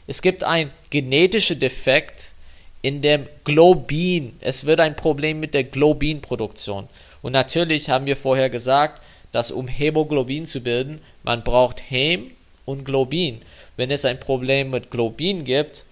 Es 0.08 0.22
gibt 0.22 0.42
ein 0.42 0.70
genetischer 0.88 1.54
Defekt 1.54 2.32
in 2.80 3.02
dem 3.02 3.26
Globin. 3.44 4.32
Es 4.40 4.64
wird 4.64 4.80
ein 4.80 4.96
Problem 4.96 5.38
mit 5.38 5.52
der 5.52 5.64
Globinproduktion. 5.64 6.88
Und 7.20 7.32
natürlich 7.32 7.90
haben 7.90 8.06
wir 8.06 8.16
vorher 8.16 8.48
gesagt, 8.48 9.02
dass 9.32 9.50
um 9.50 9.68
Hämoglobin 9.68 10.46
zu 10.46 10.62
bilden, 10.62 11.02
man 11.24 11.44
braucht 11.44 11.82
Häm 11.90 12.30
und 12.64 12.84
Globin. 12.84 13.42
Wenn 13.76 13.90
es 13.90 14.06
ein 14.06 14.18
Problem 14.18 14.70
mit 14.70 14.90
Globin 14.90 15.44
gibt, 15.44 15.84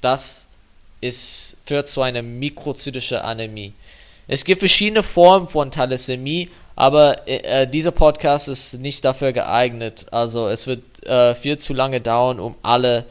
das 0.00 0.46
ist, 1.02 1.58
führt 1.66 1.90
zu 1.90 2.00
einer 2.00 2.22
mikrozytischen 2.22 3.18
Anämie. 3.18 3.74
Es 4.26 4.44
gibt 4.44 4.60
verschiedene 4.60 5.02
Formen 5.02 5.48
von 5.48 5.70
Thalassämie, 5.70 6.48
aber 6.76 7.28
äh, 7.28 7.66
dieser 7.66 7.90
Podcast 7.90 8.48
ist 8.48 8.80
nicht 8.80 9.04
dafür 9.04 9.32
geeignet. 9.32 10.06
Also 10.12 10.48
es 10.48 10.66
wird 10.66 11.04
äh, 11.04 11.34
viel 11.34 11.58
zu 11.58 11.74
lange 11.74 12.00
dauern, 12.00 12.40
um 12.40 12.54
alle 12.62 13.04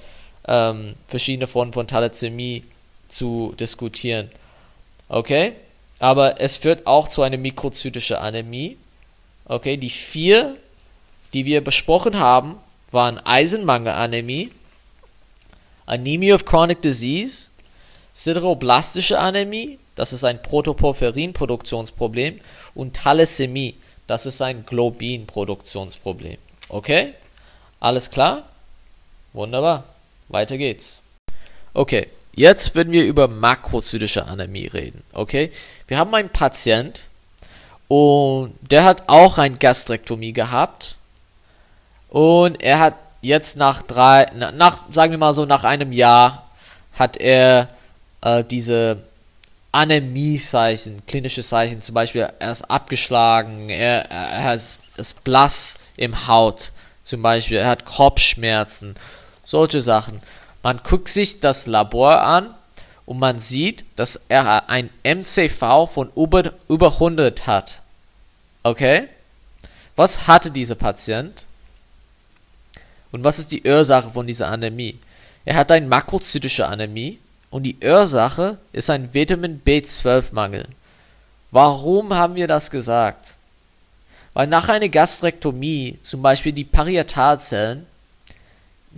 ähm, 0.47 0.95
verschiedene 1.07 1.47
Formen 1.47 1.73
von 1.73 1.87
Thalassämie 1.87 2.63
zu 3.09 3.53
diskutieren. 3.59 4.31
Okay? 5.07 5.53
Aber 5.99 6.39
es 6.39 6.57
führt 6.57 6.87
auch 6.87 7.07
zu 7.07 7.21
einer 7.23 7.37
mikrozytischen 7.37 8.17
Anämie. 8.17 8.77
Okay, 9.45 9.77
die 9.77 9.89
vier, 9.89 10.55
die 11.33 11.45
wir 11.45 11.63
besprochen 11.63 12.19
haben, 12.19 12.55
waren 12.91 13.17
Eisenmangelanämie, 13.19 14.51
Anemia 15.85 16.35
of 16.35 16.45
Chronic 16.45 16.81
Disease, 16.81 17.49
sideroblastische 18.13 19.19
Anämie, 19.19 19.79
das 19.95 20.13
ist 20.13 20.23
ein 20.23 20.41
Protoporphyrin-Produktionsproblem 20.41 22.39
und 22.75 22.95
Thalassämie, 22.95 23.75
das 24.07 24.25
ist 24.25 24.41
ein 24.41 24.65
Globin-Produktionsproblem. 24.65 26.37
Okay? 26.69 27.13
Alles 27.79 28.09
klar? 28.09 28.43
Wunderbar. 29.33 29.83
Weiter 30.29 30.57
geht's. 30.57 31.01
Okay, 31.73 32.07
jetzt 32.33 32.75
werden 32.75 32.93
wir 32.93 33.03
über 33.03 33.27
makrozytische 33.27 34.25
Anämie 34.25 34.67
reden. 34.67 35.03
Okay? 35.13 35.51
Wir 35.87 35.97
haben 35.97 36.13
einen 36.13 36.29
Patient 36.29 37.01
und 37.87 38.53
der 38.61 38.85
hat 38.85 39.03
auch 39.07 39.37
eine 39.37 39.57
Gastrektomie 39.57 40.33
gehabt 40.33 40.95
und 42.09 42.61
er 42.61 42.79
hat 42.79 42.95
jetzt 43.21 43.57
nach 43.57 43.81
drei, 43.81 44.31
nach, 44.53 44.83
sagen 44.91 45.11
wir 45.11 45.17
mal 45.17 45.33
so, 45.33 45.45
nach 45.45 45.63
einem 45.63 45.91
Jahr 45.91 46.49
hat 46.93 47.17
er 47.17 47.69
äh, 48.21 48.43
diese 48.43 49.03
Anämie-Zeichen, 49.71 51.05
klinische 51.05 51.43
Zeichen, 51.43 51.81
zum 51.81 51.93
Beispiel 51.93 52.27
er 52.39 52.51
ist 52.51 52.69
abgeschlagen, 52.69 53.69
er, 53.69 54.09
er 54.09 54.53
ist, 54.53 54.79
ist 54.97 55.23
blass 55.23 55.77
im 55.95 56.27
Haut, 56.27 56.71
zum 57.03 57.21
Beispiel 57.21 57.57
er 57.57 57.67
hat 57.67 57.85
Kopfschmerzen, 57.85 58.95
solche 59.49 59.81
Sachen. 59.81 60.19
Man 60.61 60.81
guckt 60.83 61.09
sich 61.09 61.39
das 61.39 61.65
Labor 61.65 62.21
an 62.21 62.53
und 63.05 63.17
man 63.17 63.39
sieht, 63.39 63.83
dass 63.95 64.21
er 64.29 64.69
ein 64.69 64.89
MCV 65.03 65.87
von 65.91 66.11
über, 66.15 66.53
über 66.67 66.93
100 66.93 67.47
hat. 67.47 67.81
Okay? 68.63 69.07
Was 69.95 70.27
hatte 70.27 70.51
dieser 70.51 70.75
Patient? 70.75 71.45
Und 73.11 73.23
was 73.23 73.39
ist 73.39 73.51
die 73.51 73.63
Ursache 73.63 74.11
von 74.11 74.27
dieser 74.27 74.49
Anämie? 74.49 74.99
Er 75.45 75.55
hat 75.55 75.71
eine 75.71 75.87
makrozytische 75.87 76.67
Anämie 76.67 77.17
und 77.49 77.63
die 77.63 77.77
Ursache 77.83 78.59
ist 78.71 78.91
ein 78.91 79.13
Vitamin 79.13 79.61
B12-Mangel. 79.65 80.65
Warum 81.49 82.13
haben 82.13 82.35
wir 82.35 82.47
das 82.47 82.69
gesagt? 82.69 83.35
Weil 84.33 84.45
nach 84.45 84.69
einer 84.69 84.89
Gastrektomie 84.89 85.97
zum 86.03 86.21
Beispiel 86.21 86.51
die 86.51 86.65
Parietalzellen 86.65 87.87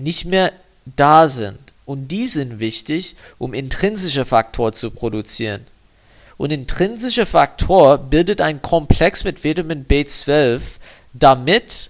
nicht 0.01 0.25
mehr 0.25 0.51
da 0.85 1.27
sind. 1.27 1.59
Und 1.85 2.09
die 2.09 2.27
sind 2.27 2.59
wichtig, 2.59 3.15
um 3.37 3.53
intrinsische 3.53 4.25
Faktoren 4.25 4.73
zu 4.73 4.91
produzieren. 4.91 5.65
Und 6.37 6.51
intrinsischer 6.51 7.25
Faktor 7.25 7.97
bildet 7.97 8.41
ein 8.41 8.61
Komplex 8.61 9.23
mit 9.23 9.43
Vitamin 9.43 9.85
B12, 9.85 10.61
damit 11.13 11.89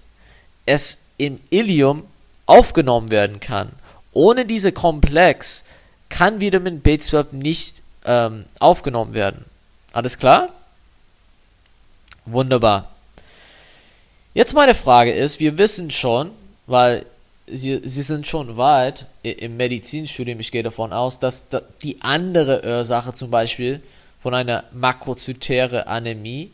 es 0.66 0.98
im 1.16 1.38
Ilium 1.50 2.04
aufgenommen 2.46 3.10
werden 3.10 3.40
kann. 3.40 3.70
Ohne 4.12 4.44
diese 4.44 4.72
Komplex 4.72 5.64
kann 6.08 6.40
Vitamin 6.40 6.82
B12 6.82 7.26
nicht 7.32 7.82
ähm, 8.04 8.44
aufgenommen 8.58 9.14
werden. 9.14 9.44
Alles 9.92 10.18
klar? 10.18 10.50
Wunderbar. 12.26 12.90
Jetzt 14.34 14.54
meine 14.54 14.74
Frage 14.74 15.12
ist, 15.12 15.40
wir 15.40 15.58
wissen 15.58 15.90
schon, 15.90 16.30
weil 16.66 17.06
Sie, 17.54 17.80
Sie 17.84 18.02
sind 18.02 18.26
schon 18.26 18.56
weit 18.56 19.06
im 19.22 19.56
Medizinstudium, 19.56 20.40
ich 20.40 20.50
gehe 20.50 20.62
davon 20.62 20.92
aus, 20.92 21.18
dass 21.18 21.44
die 21.82 22.00
andere 22.00 22.62
Ursache 22.64 23.14
zum 23.14 23.30
Beispiel 23.30 23.82
von 24.22 24.34
einer 24.34 24.64
makrozytäre 24.72 25.86
Anämie, 25.86 26.50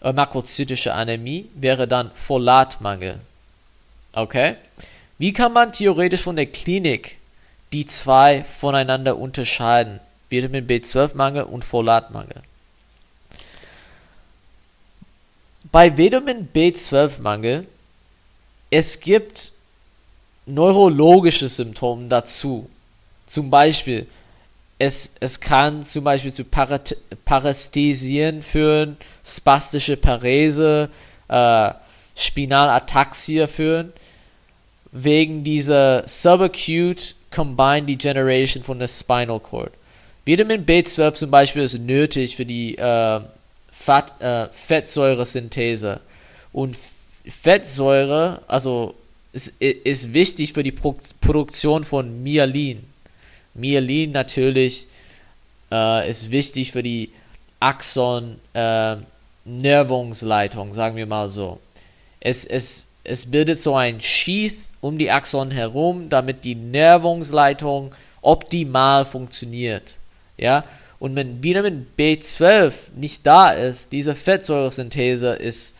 äh, 0.00 0.12
makrozytische 0.12 0.94
Anämie 0.94 1.48
wäre 1.54 1.88
dann 1.88 2.10
Folatmangel. 2.14 3.18
Okay? 4.12 4.56
Wie 5.18 5.32
kann 5.32 5.52
man 5.52 5.72
theoretisch 5.72 6.22
von 6.22 6.36
der 6.36 6.46
Klinik 6.46 7.18
die 7.72 7.86
zwei 7.86 8.42
voneinander 8.42 9.18
unterscheiden? 9.18 10.00
Vitamin 10.30 10.66
B12-Mangel 10.66 11.42
und 11.44 11.64
Folatmangel. 11.64 12.42
Bei 15.72 15.96
Vitamin 15.96 16.48
B12-Mangel, 16.54 17.66
es 18.70 19.00
gibt 19.00 19.52
neurologische 20.46 21.48
Symptome 21.48 22.08
dazu. 22.08 22.68
Zum 23.26 23.50
Beispiel, 23.50 24.06
es, 24.78 25.12
es 25.20 25.40
kann 25.40 25.84
zum 25.84 26.04
Beispiel 26.04 26.32
zu 26.32 26.44
Parat 26.44 26.96
Parästhesien 27.24 28.42
führen, 28.42 28.96
spastische 29.24 29.96
Parese, 29.96 30.88
äh, 31.28 31.70
Spinalataxie 32.16 33.46
führen, 33.46 33.92
wegen 34.90 35.44
dieser 35.44 36.08
subacute 36.08 37.14
combined 37.30 37.88
degeneration 37.88 38.64
von 38.64 38.78
der 38.78 38.88
Spinal 38.88 39.38
Cord. 39.38 39.72
Vitamin 40.24 40.66
B12 40.66 41.12
zum 41.12 41.30
Beispiel 41.30 41.62
ist 41.62 41.78
nötig 41.78 42.36
für 42.36 42.44
die 42.44 42.76
äh, 42.76 43.20
Fett, 43.70 44.20
äh, 44.20 44.48
Fettsäuresynthese. 44.50 46.00
Und 46.52 46.76
Fettsäure, 47.26 48.42
also 48.48 48.94
ist, 49.32 49.60
ist 49.60 50.12
wichtig 50.12 50.52
für 50.52 50.62
die 50.62 50.72
Pro 50.72 50.96
Produktion 51.20 51.84
von 51.84 52.22
Myelin. 52.22 52.84
Myelin 53.54 54.12
natürlich 54.12 54.86
äh, 55.70 56.08
ist 56.08 56.30
wichtig 56.30 56.72
für 56.72 56.82
die 56.82 57.10
Axon 57.60 58.36
äh, 58.54 58.96
sagen 60.72 60.96
wir 60.96 61.06
mal 61.06 61.28
so. 61.28 61.60
Es, 62.20 62.44
es, 62.44 62.86
es 63.04 63.30
bildet 63.30 63.58
so 63.58 63.74
ein 63.76 64.00
Sheath 64.00 64.56
um 64.80 64.98
die 64.98 65.10
Axon 65.10 65.50
herum, 65.50 66.08
damit 66.08 66.44
die 66.44 66.54
Nervungsleitung 66.54 67.94
optimal 68.22 69.04
funktioniert. 69.04 69.94
Ja, 70.36 70.64
und 70.98 71.16
wenn 71.16 71.42
Vitamin 71.42 71.86
B12 71.98 72.72
nicht 72.96 73.26
da 73.26 73.50
ist, 73.50 73.92
diese 73.92 74.14
Fettsäuresynthese 74.14 75.30
ist, 75.30 75.74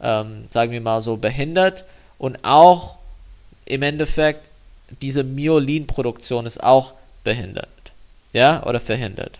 ähm, 0.00 0.44
sagen 0.50 0.72
wir 0.72 0.80
mal 0.80 1.00
so, 1.00 1.16
behindert 1.16 1.84
und 2.18 2.44
auch 2.44 2.96
im 3.64 3.82
Endeffekt 3.82 4.48
diese 5.02 5.24
Myolinproduktion 5.24 6.46
ist 6.46 6.62
auch 6.62 6.94
behindert. 7.24 7.68
Ja, 8.32 8.64
oder 8.64 8.80
verhindert. 8.80 9.38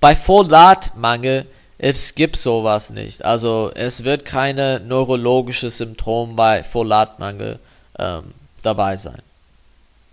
Bei 0.00 0.16
Folatmangel, 0.16 1.46
es 1.78 2.14
gibt 2.14 2.36
sowas 2.36 2.90
nicht. 2.90 3.24
Also 3.24 3.70
es 3.74 4.04
wird 4.04 4.24
keine 4.24 4.80
neurologische 4.80 5.70
Symptom 5.70 6.36
bei 6.36 6.62
Folatmangel 6.62 7.58
ähm, 7.98 8.34
dabei 8.62 8.96
sein. 8.96 9.22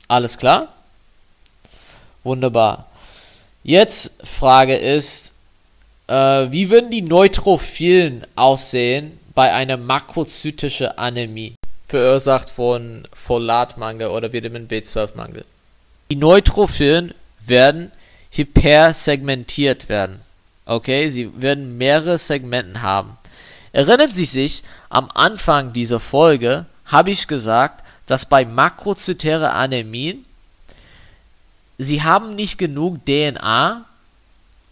Alles 0.08 0.38
klar? 0.38 0.68
Wunderbar. 2.24 2.88
Jetzt 3.64 4.14
Frage 4.24 4.76
ist, 4.76 5.34
äh, 6.08 6.14
wie 6.52 6.70
würden 6.70 6.92
die 6.92 7.02
Neutrophilen 7.02 8.26
aussehen 8.36 9.20
bei 9.34 9.54
einer 9.54 9.78
makrozytischen 9.78 10.98
Anämie? 10.98 11.56
verursacht 11.92 12.50
von 12.50 13.06
Folatmangel 13.14 14.08
oder 14.08 14.32
Vitamin 14.32 14.70
B12-Mangel. 14.70 15.44
Die 16.10 16.16
Neutrophilen 16.16 17.14
werden 17.46 17.92
hypersegmentiert 18.32 19.90
werden. 19.90 20.22
Okay, 20.66 21.10
sie 21.10 21.30
werden 21.42 21.78
mehrere 21.78 22.18
Segmenten 22.18 22.82
haben. 22.82 23.18
Erinnern 23.74 24.14
Sie 24.14 24.26
sich, 24.26 24.64
am 24.90 25.10
Anfang 25.14 25.74
dieser 25.74 26.00
Folge 26.00 26.66
habe 26.86 27.12
ich 27.12 27.28
gesagt, 27.28 27.84
dass 28.06 28.26
bei 28.26 28.46
makrozytäre 28.46 29.52
Anämien 29.52 30.26
sie 31.78 32.04
haben 32.04 32.36
nicht 32.36 32.58
genug 32.58 33.06
DNA, 33.06 33.86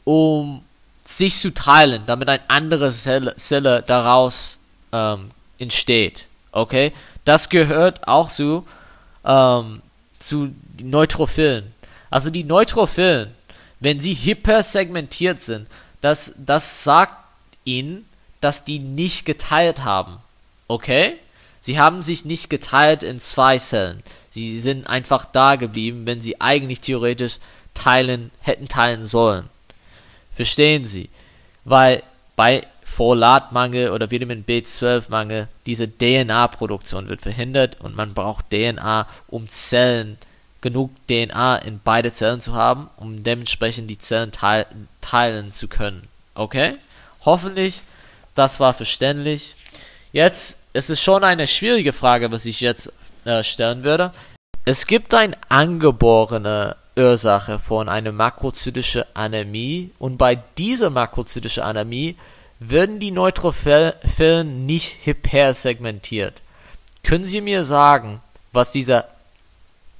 um 0.06 0.64
sich 1.10 1.38
zu 1.38 1.54
teilen, 1.54 2.04
damit 2.06 2.30
eine 2.30 2.48
andere 2.50 2.92
Zelle, 2.92 3.36
Zelle 3.36 3.84
daraus 3.86 4.60
ähm, 4.92 5.32
entsteht. 5.58 6.26
Okay, 6.52 6.92
das 7.26 7.50
gehört 7.50 8.08
auch 8.08 8.30
zu, 8.30 8.66
ähm, 9.26 9.82
zu 10.20 10.54
Neutrophilen. 10.82 11.74
Also 12.12 12.30
die 12.30 12.44
Neutrophilen, 12.44 13.34
wenn 13.80 14.00
sie 14.00 14.14
hypersegmentiert 14.14 15.42
sind, 15.42 15.68
das, 16.02 16.36
das 16.38 16.84
sagt 16.84 17.16
ihnen, 17.66 18.06
dass 18.40 18.64
die 18.64 18.80
nicht 18.80 19.26
geteilt 19.26 19.84
haben. 19.84 20.18
Okay? 20.68 21.16
Sie 21.60 21.80
haben 21.80 22.02
sich 22.04 22.24
nicht 22.24 22.50
geteilt 22.50 23.04
in 23.04 23.20
zwei 23.20 23.58
Zellen. 23.58 24.04
Sie 24.30 24.60
sind 24.60 24.88
einfach 24.88 25.26
da 25.26 25.56
geblieben, 25.56 26.06
wenn 26.06 26.22
sie 26.22 26.40
eigentlich 26.40 26.82
theoretisch 26.82 27.40
teilen, 27.74 28.32
hätten 28.42 28.68
teilen 28.68 29.04
sollen. 29.04 29.50
Verstehen 30.40 30.86
Sie? 30.86 31.10
Weil 31.66 32.02
bei 32.38 32.66
Folatmangel 32.86 33.90
oder 33.90 34.10
Vitamin 34.10 34.46
B12-Mangel, 34.46 35.50
diese 35.66 35.90
DNA-Produktion 35.90 37.10
wird 37.10 37.20
verhindert 37.20 37.82
und 37.82 37.94
man 37.94 38.14
braucht 38.14 38.50
DNA, 38.50 39.06
um 39.28 39.50
Zellen, 39.50 40.18
genug 40.62 40.92
DNA 41.08 41.58
in 41.58 41.82
beide 41.84 42.14
Zellen 42.14 42.40
zu 42.40 42.54
haben, 42.54 42.90
um 42.96 43.22
dementsprechend 43.22 43.90
die 43.90 43.98
Zellen 43.98 44.32
teil, 44.32 44.66
teilen 45.02 45.52
zu 45.52 45.68
können. 45.68 46.08
Okay? 46.36 46.78
Hoffentlich, 47.26 47.82
das 48.34 48.62
war 48.62 48.74
verständlich. 48.74 49.58
Jetzt, 50.14 50.60
es 50.72 50.90
ist 50.90 51.04
schon 51.04 51.26
eine 51.26 51.48
schwierige 51.48 51.92
Frage, 51.92 52.32
was 52.32 52.46
ich 52.46 52.62
jetzt 52.62 52.94
äh, 53.26 53.44
stellen 53.44 53.84
würde. 53.84 54.14
Es 54.64 54.88
gibt 54.88 55.14
eine 55.14 55.36
angeborene 55.50 56.78
Ursache 57.00 57.60
von 57.60 57.88
einer 57.88 58.12
makrozytischen 58.12 59.04
Anämie 59.14 59.92
und 60.00 60.18
bei 60.18 60.36
dieser 60.58 60.90
makrozytischen 60.90 61.64
Anämie 61.64 62.18
werden 62.60 63.00
die 63.00 63.12
Neutrophilen 63.12 64.66
nicht 64.66 65.06
hypersegmentiert. 65.06 66.42
Können 67.04 67.24
Sie 67.24 67.40
mir 67.40 67.64
sagen, 67.64 68.22
was 68.52 68.74
diese 68.74 69.06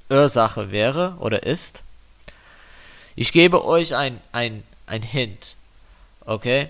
Ursache 0.10 0.72
wäre 0.72 1.16
oder 1.20 1.44
ist? 1.44 1.84
Ich 3.16 3.32
gebe 3.32 3.64
euch 3.64 3.96
ein, 3.96 4.20
ein, 4.34 4.64
ein 4.86 5.02
Hint. 5.02 5.56
Okay? 6.26 6.70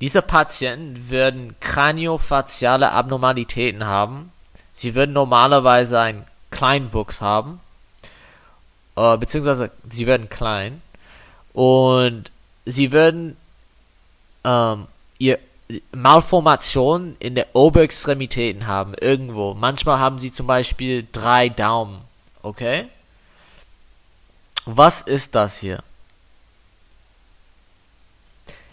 Diese 0.00 0.22
Patienten 0.22 1.10
würden 1.10 1.54
kraniofaziale 1.60 2.92
Abnormalitäten 2.92 3.84
haben. 3.84 4.32
Sie 4.72 4.94
würden 4.94 5.12
normalerweise 5.12 6.00
einen 6.00 6.24
Kleinwuchs 6.50 7.20
haben. 7.20 7.60
Äh, 9.00 9.16
beziehungsweise 9.16 9.70
sie 9.88 10.06
werden 10.06 10.28
klein. 10.28 10.82
Und 11.54 12.30
sie 12.66 12.92
würden 12.92 13.36
ähm, 14.44 14.88
ihr 15.18 15.38
Malformationen 15.92 17.16
in 17.18 17.34
der 17.34 17.54
Oberextremitäten 17.54 18.66
haben, 18.66 18.94
irgendwo. 18.94 19.54
Manchmal 19.54 19.98
haben 19.98 20.20
sie 20.20 20.30
zum 20.30 20.46
Beispiel 20.46 21.06
drei 21.12 21.48
Daumen, 21.48 22.02
okay? 22.42 22.88
Was 24.66 25.00
ist 25.00 25.34
das 25.34 25.56
hier? 25.58 25.82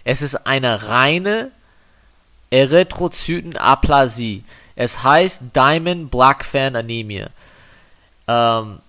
Es 0.04 0.22
ist 0.22 0.36
eine 0.48 0.90
reine 0.90 1.52
Erythrozytenaplasie. 2.50 4.44
Es 4.76 5.04
heißt 5.04 5.56
Diamond 5.56 6.12
Black 6.12 6.44
Fan 6.44 6.76
Anemie. 6.76 7.26
Ähm, 8.28 8.80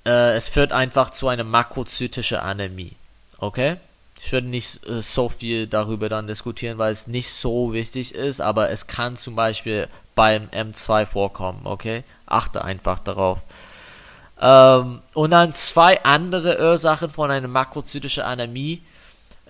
äh, 0.06 0.36
es 0.36 0.48
führt 0.48 0.72
einfach 0.74 1.10
zu 1.10 1.28
einer 1.28 1.44
makrozytische 1.44 2.44
Anämie, 2.44 2.94
okay? 3.40 3.78
Ich 4.22 4.32
würde 4.32 4.48
nicht 4.48 4.88
äh, 4.88 5.02
so 5.02 5.30
viel 5.30 5.68
darüber 5.68 6.10
dann 6.10 6.28
diskutieren, 6.28 6.78
weil 6.78 6.92
es 6.92 7.08
nicht 7.08 7.32
so 7.32 7.74
wichtig 7.74 8.14
ist, 8.14 8.42
aber 8.42 8.70
es 8.70 8.88
kann 8.88 9.18
zum 9.18 9.36
Beispiel 9.36 9.88
beim 10.16 10.48
M2 10.48 11.06
vorkommen, 11.06 11.62
okay? 11.66 12.04
Achte 12.26 12.64
einfach 12.64 13.00
darauf. 13.00 13.40
Ähm, 14.40 15.02
und 15.14 15.32
dann 15.32 15.54
zwei 15.54 16.04
andere 16.04 16.60
Ursachen 16.60 17.10
von 17.10 17.32
einer 17.32 17.48
makrozytischen 17.48 18.24
Anämie 18.24 18.84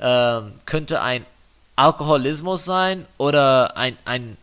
ähm, 0.01 0.53
könnte 0.65 1.01
ein 1.01 1.25
Alkoholismus 1.75 2.65
sein 2.65 3.05
oder 3.17 3.77
ein, 3.77 3.97
ein 4.05 4.37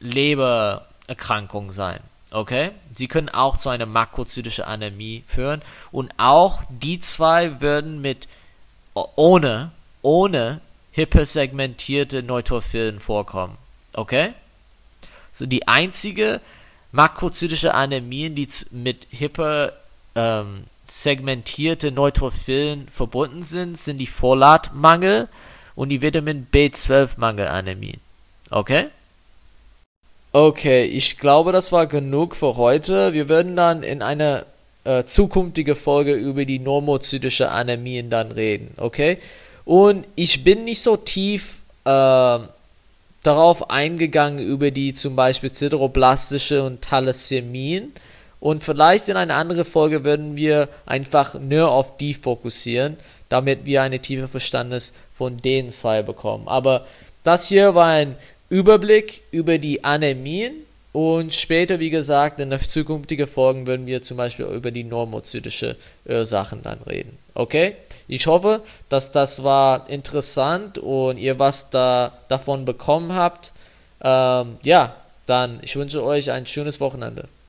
Lebererkrankung 0.00 1.72
sein. 1.72 2.00
Okay? 2.30 2.72
Sie 2.94 3.08
können 3.08 3.28
auch 3.28 3.58
zu 3.58 3.68
einer 3.68 3.86
makrozytischen 3.86 4.64
Anämie 4.64 5.24
führen. 5.26 5.62
Und 5.92 6.12
auch 6.18 6.62
die 6.68 6.98
zwei 6.98 7.60
würden 7.60 8.00
mit 8.00 8.28
ohne, 8.94 9.70
ohne 10.02 10.60
hypersegmentierte 10.92 12.22
Neutrophilen 12.22 13.00
vorkommen. 13.00 13.56
Okay? 13.92 14.32
So 15.32 15.46
die 15.46 15.66
einzige 15.66 16.40
makrozytische 16.92 17.74
Anämien, 17.74 18.34
die 18.34 18.48
mit 18.70 19.06
hyper 19.10 19.72
ähm, 20.14 20.64
segmentierte 20.86 21.90
Neutrophilen 21.90 22.88
verbunden 22.88 23.42
sind, 23.42 23.78
sind 23.78 23.98
die 23.98 24.06
Folatmangel 24.06 25.28
und 25.74 25.88
die 25.88 26.02
Vitamin 26.02 26.46
B12-Mangelanämie. 26.52 27.98
Okay? 28.50 28.86
Okay, 30.32 30.84
ich 30.84 31.18
glaube, 31.18 31.52
das 31.52 31.72
war 31.72 31.86
genug 31.86 32.34
für 32.36 32.56
heute. 32.56 33.12
Wir 33.12 33.28
werden 33.28 33.56
dann 33.56 33.82
in 33.82 34.02
einer 34.02 34.46
äh, 34.84 35.04
zukünftige 35.04 35.74
Folge 35.74 36.14
über 36.14 36.44
die 36.44 36.58
normozytische 36.58 37.50
Anämien 37.50 38.10
dann 38.10 38.32
reden, 38.32 38.74
okay? 38.76 39.18
Und 39.64 40.06
ich 40.14 40.44
bin 40.44 40.64
nicht 40.64 40.82
so 40.82 40.96
tief 40.96 41.62
äh, 41.84 42.38
darauf 43.22 43.70
eingegangen 43.70 44.38
über 44.38 44.70
die 44.70 44.92
zum 44.92 45.16
Beispiel 45.16 45.52
sideroblastische 45.52 46.62
und 46.62 46.82
Thalassämien. 46.82 47.92
Und 48.44 48.62
vielleicht 48.62 49.08
in 49.08 49.16
einer 49.16 49.36
anderen 49.36 49.64
Folge 49.64 50.04
würden 50.04 50.36
wir 50.36 50.68
einfach 50.84 51.40
nur 51.40 51.70
auf 51.70 51.96
die 51.96 52.12
fokussieren, 52.12 52.98
damit 53.30 53.64
wir 53.64 53.80
eine 53.80 54.00
tiefe 54.00 54.28
Verständnis 54.28 54.92
von 55.14 55.38
den 55.38 55.70
zwei 55.70 56.02
bekommen. 56.02 56.46
Aber 56.46 56.84
das 57.22 57.48
hier 57.48 57.74
war 57.74 57.86
ein 57.86 58.16
Überblick 58.50 59.22
über 59.30 59.56
die 59.56 59.82
Anämien 59.82 60.56
und 60.92 61.34
später, 61.34 61.80
wie 61.80 61.88
gesagt, 61.88 62.38
in 62.38 62.54
zukünftigen 62.60 63.26
Folgen 63.26 63.66
würden 63.66 63.86
wir 63.86 64.02
zum 64.02 64.18
Beispiel 64.18 64.44
über 64.44 64.70
die 64.70 64.84
normozytische 64.84 65.76
Ursachen 66.04 66.62
dann 66.62 66.80
reden. 66.86 67.16
Okay? 67.32 67.76
Ich 68.08 68.26
hoffe, 68.26 68.60
dass 68.90 69.10
das 69.10 69.42
war 69.42 69.88
interessant 69.88 70.76
und 70.76 71.16
ihr 71.16 71.38
was 71.38 71.70
da 71.70 72.12
davon 72.28 72.66
bekommen 72.66 73.14
habt. 73.14 73.52
Ähm, 74.02 74.58
ja, 74.64 74.96
dann 75.24 75.60
ich 75.62 75.76
wünsche 75.76 76.04
euch 76.04 76.30
ein 76.30 76.46
schönes 76.46 76.78
Wochenende. 76.78 77.26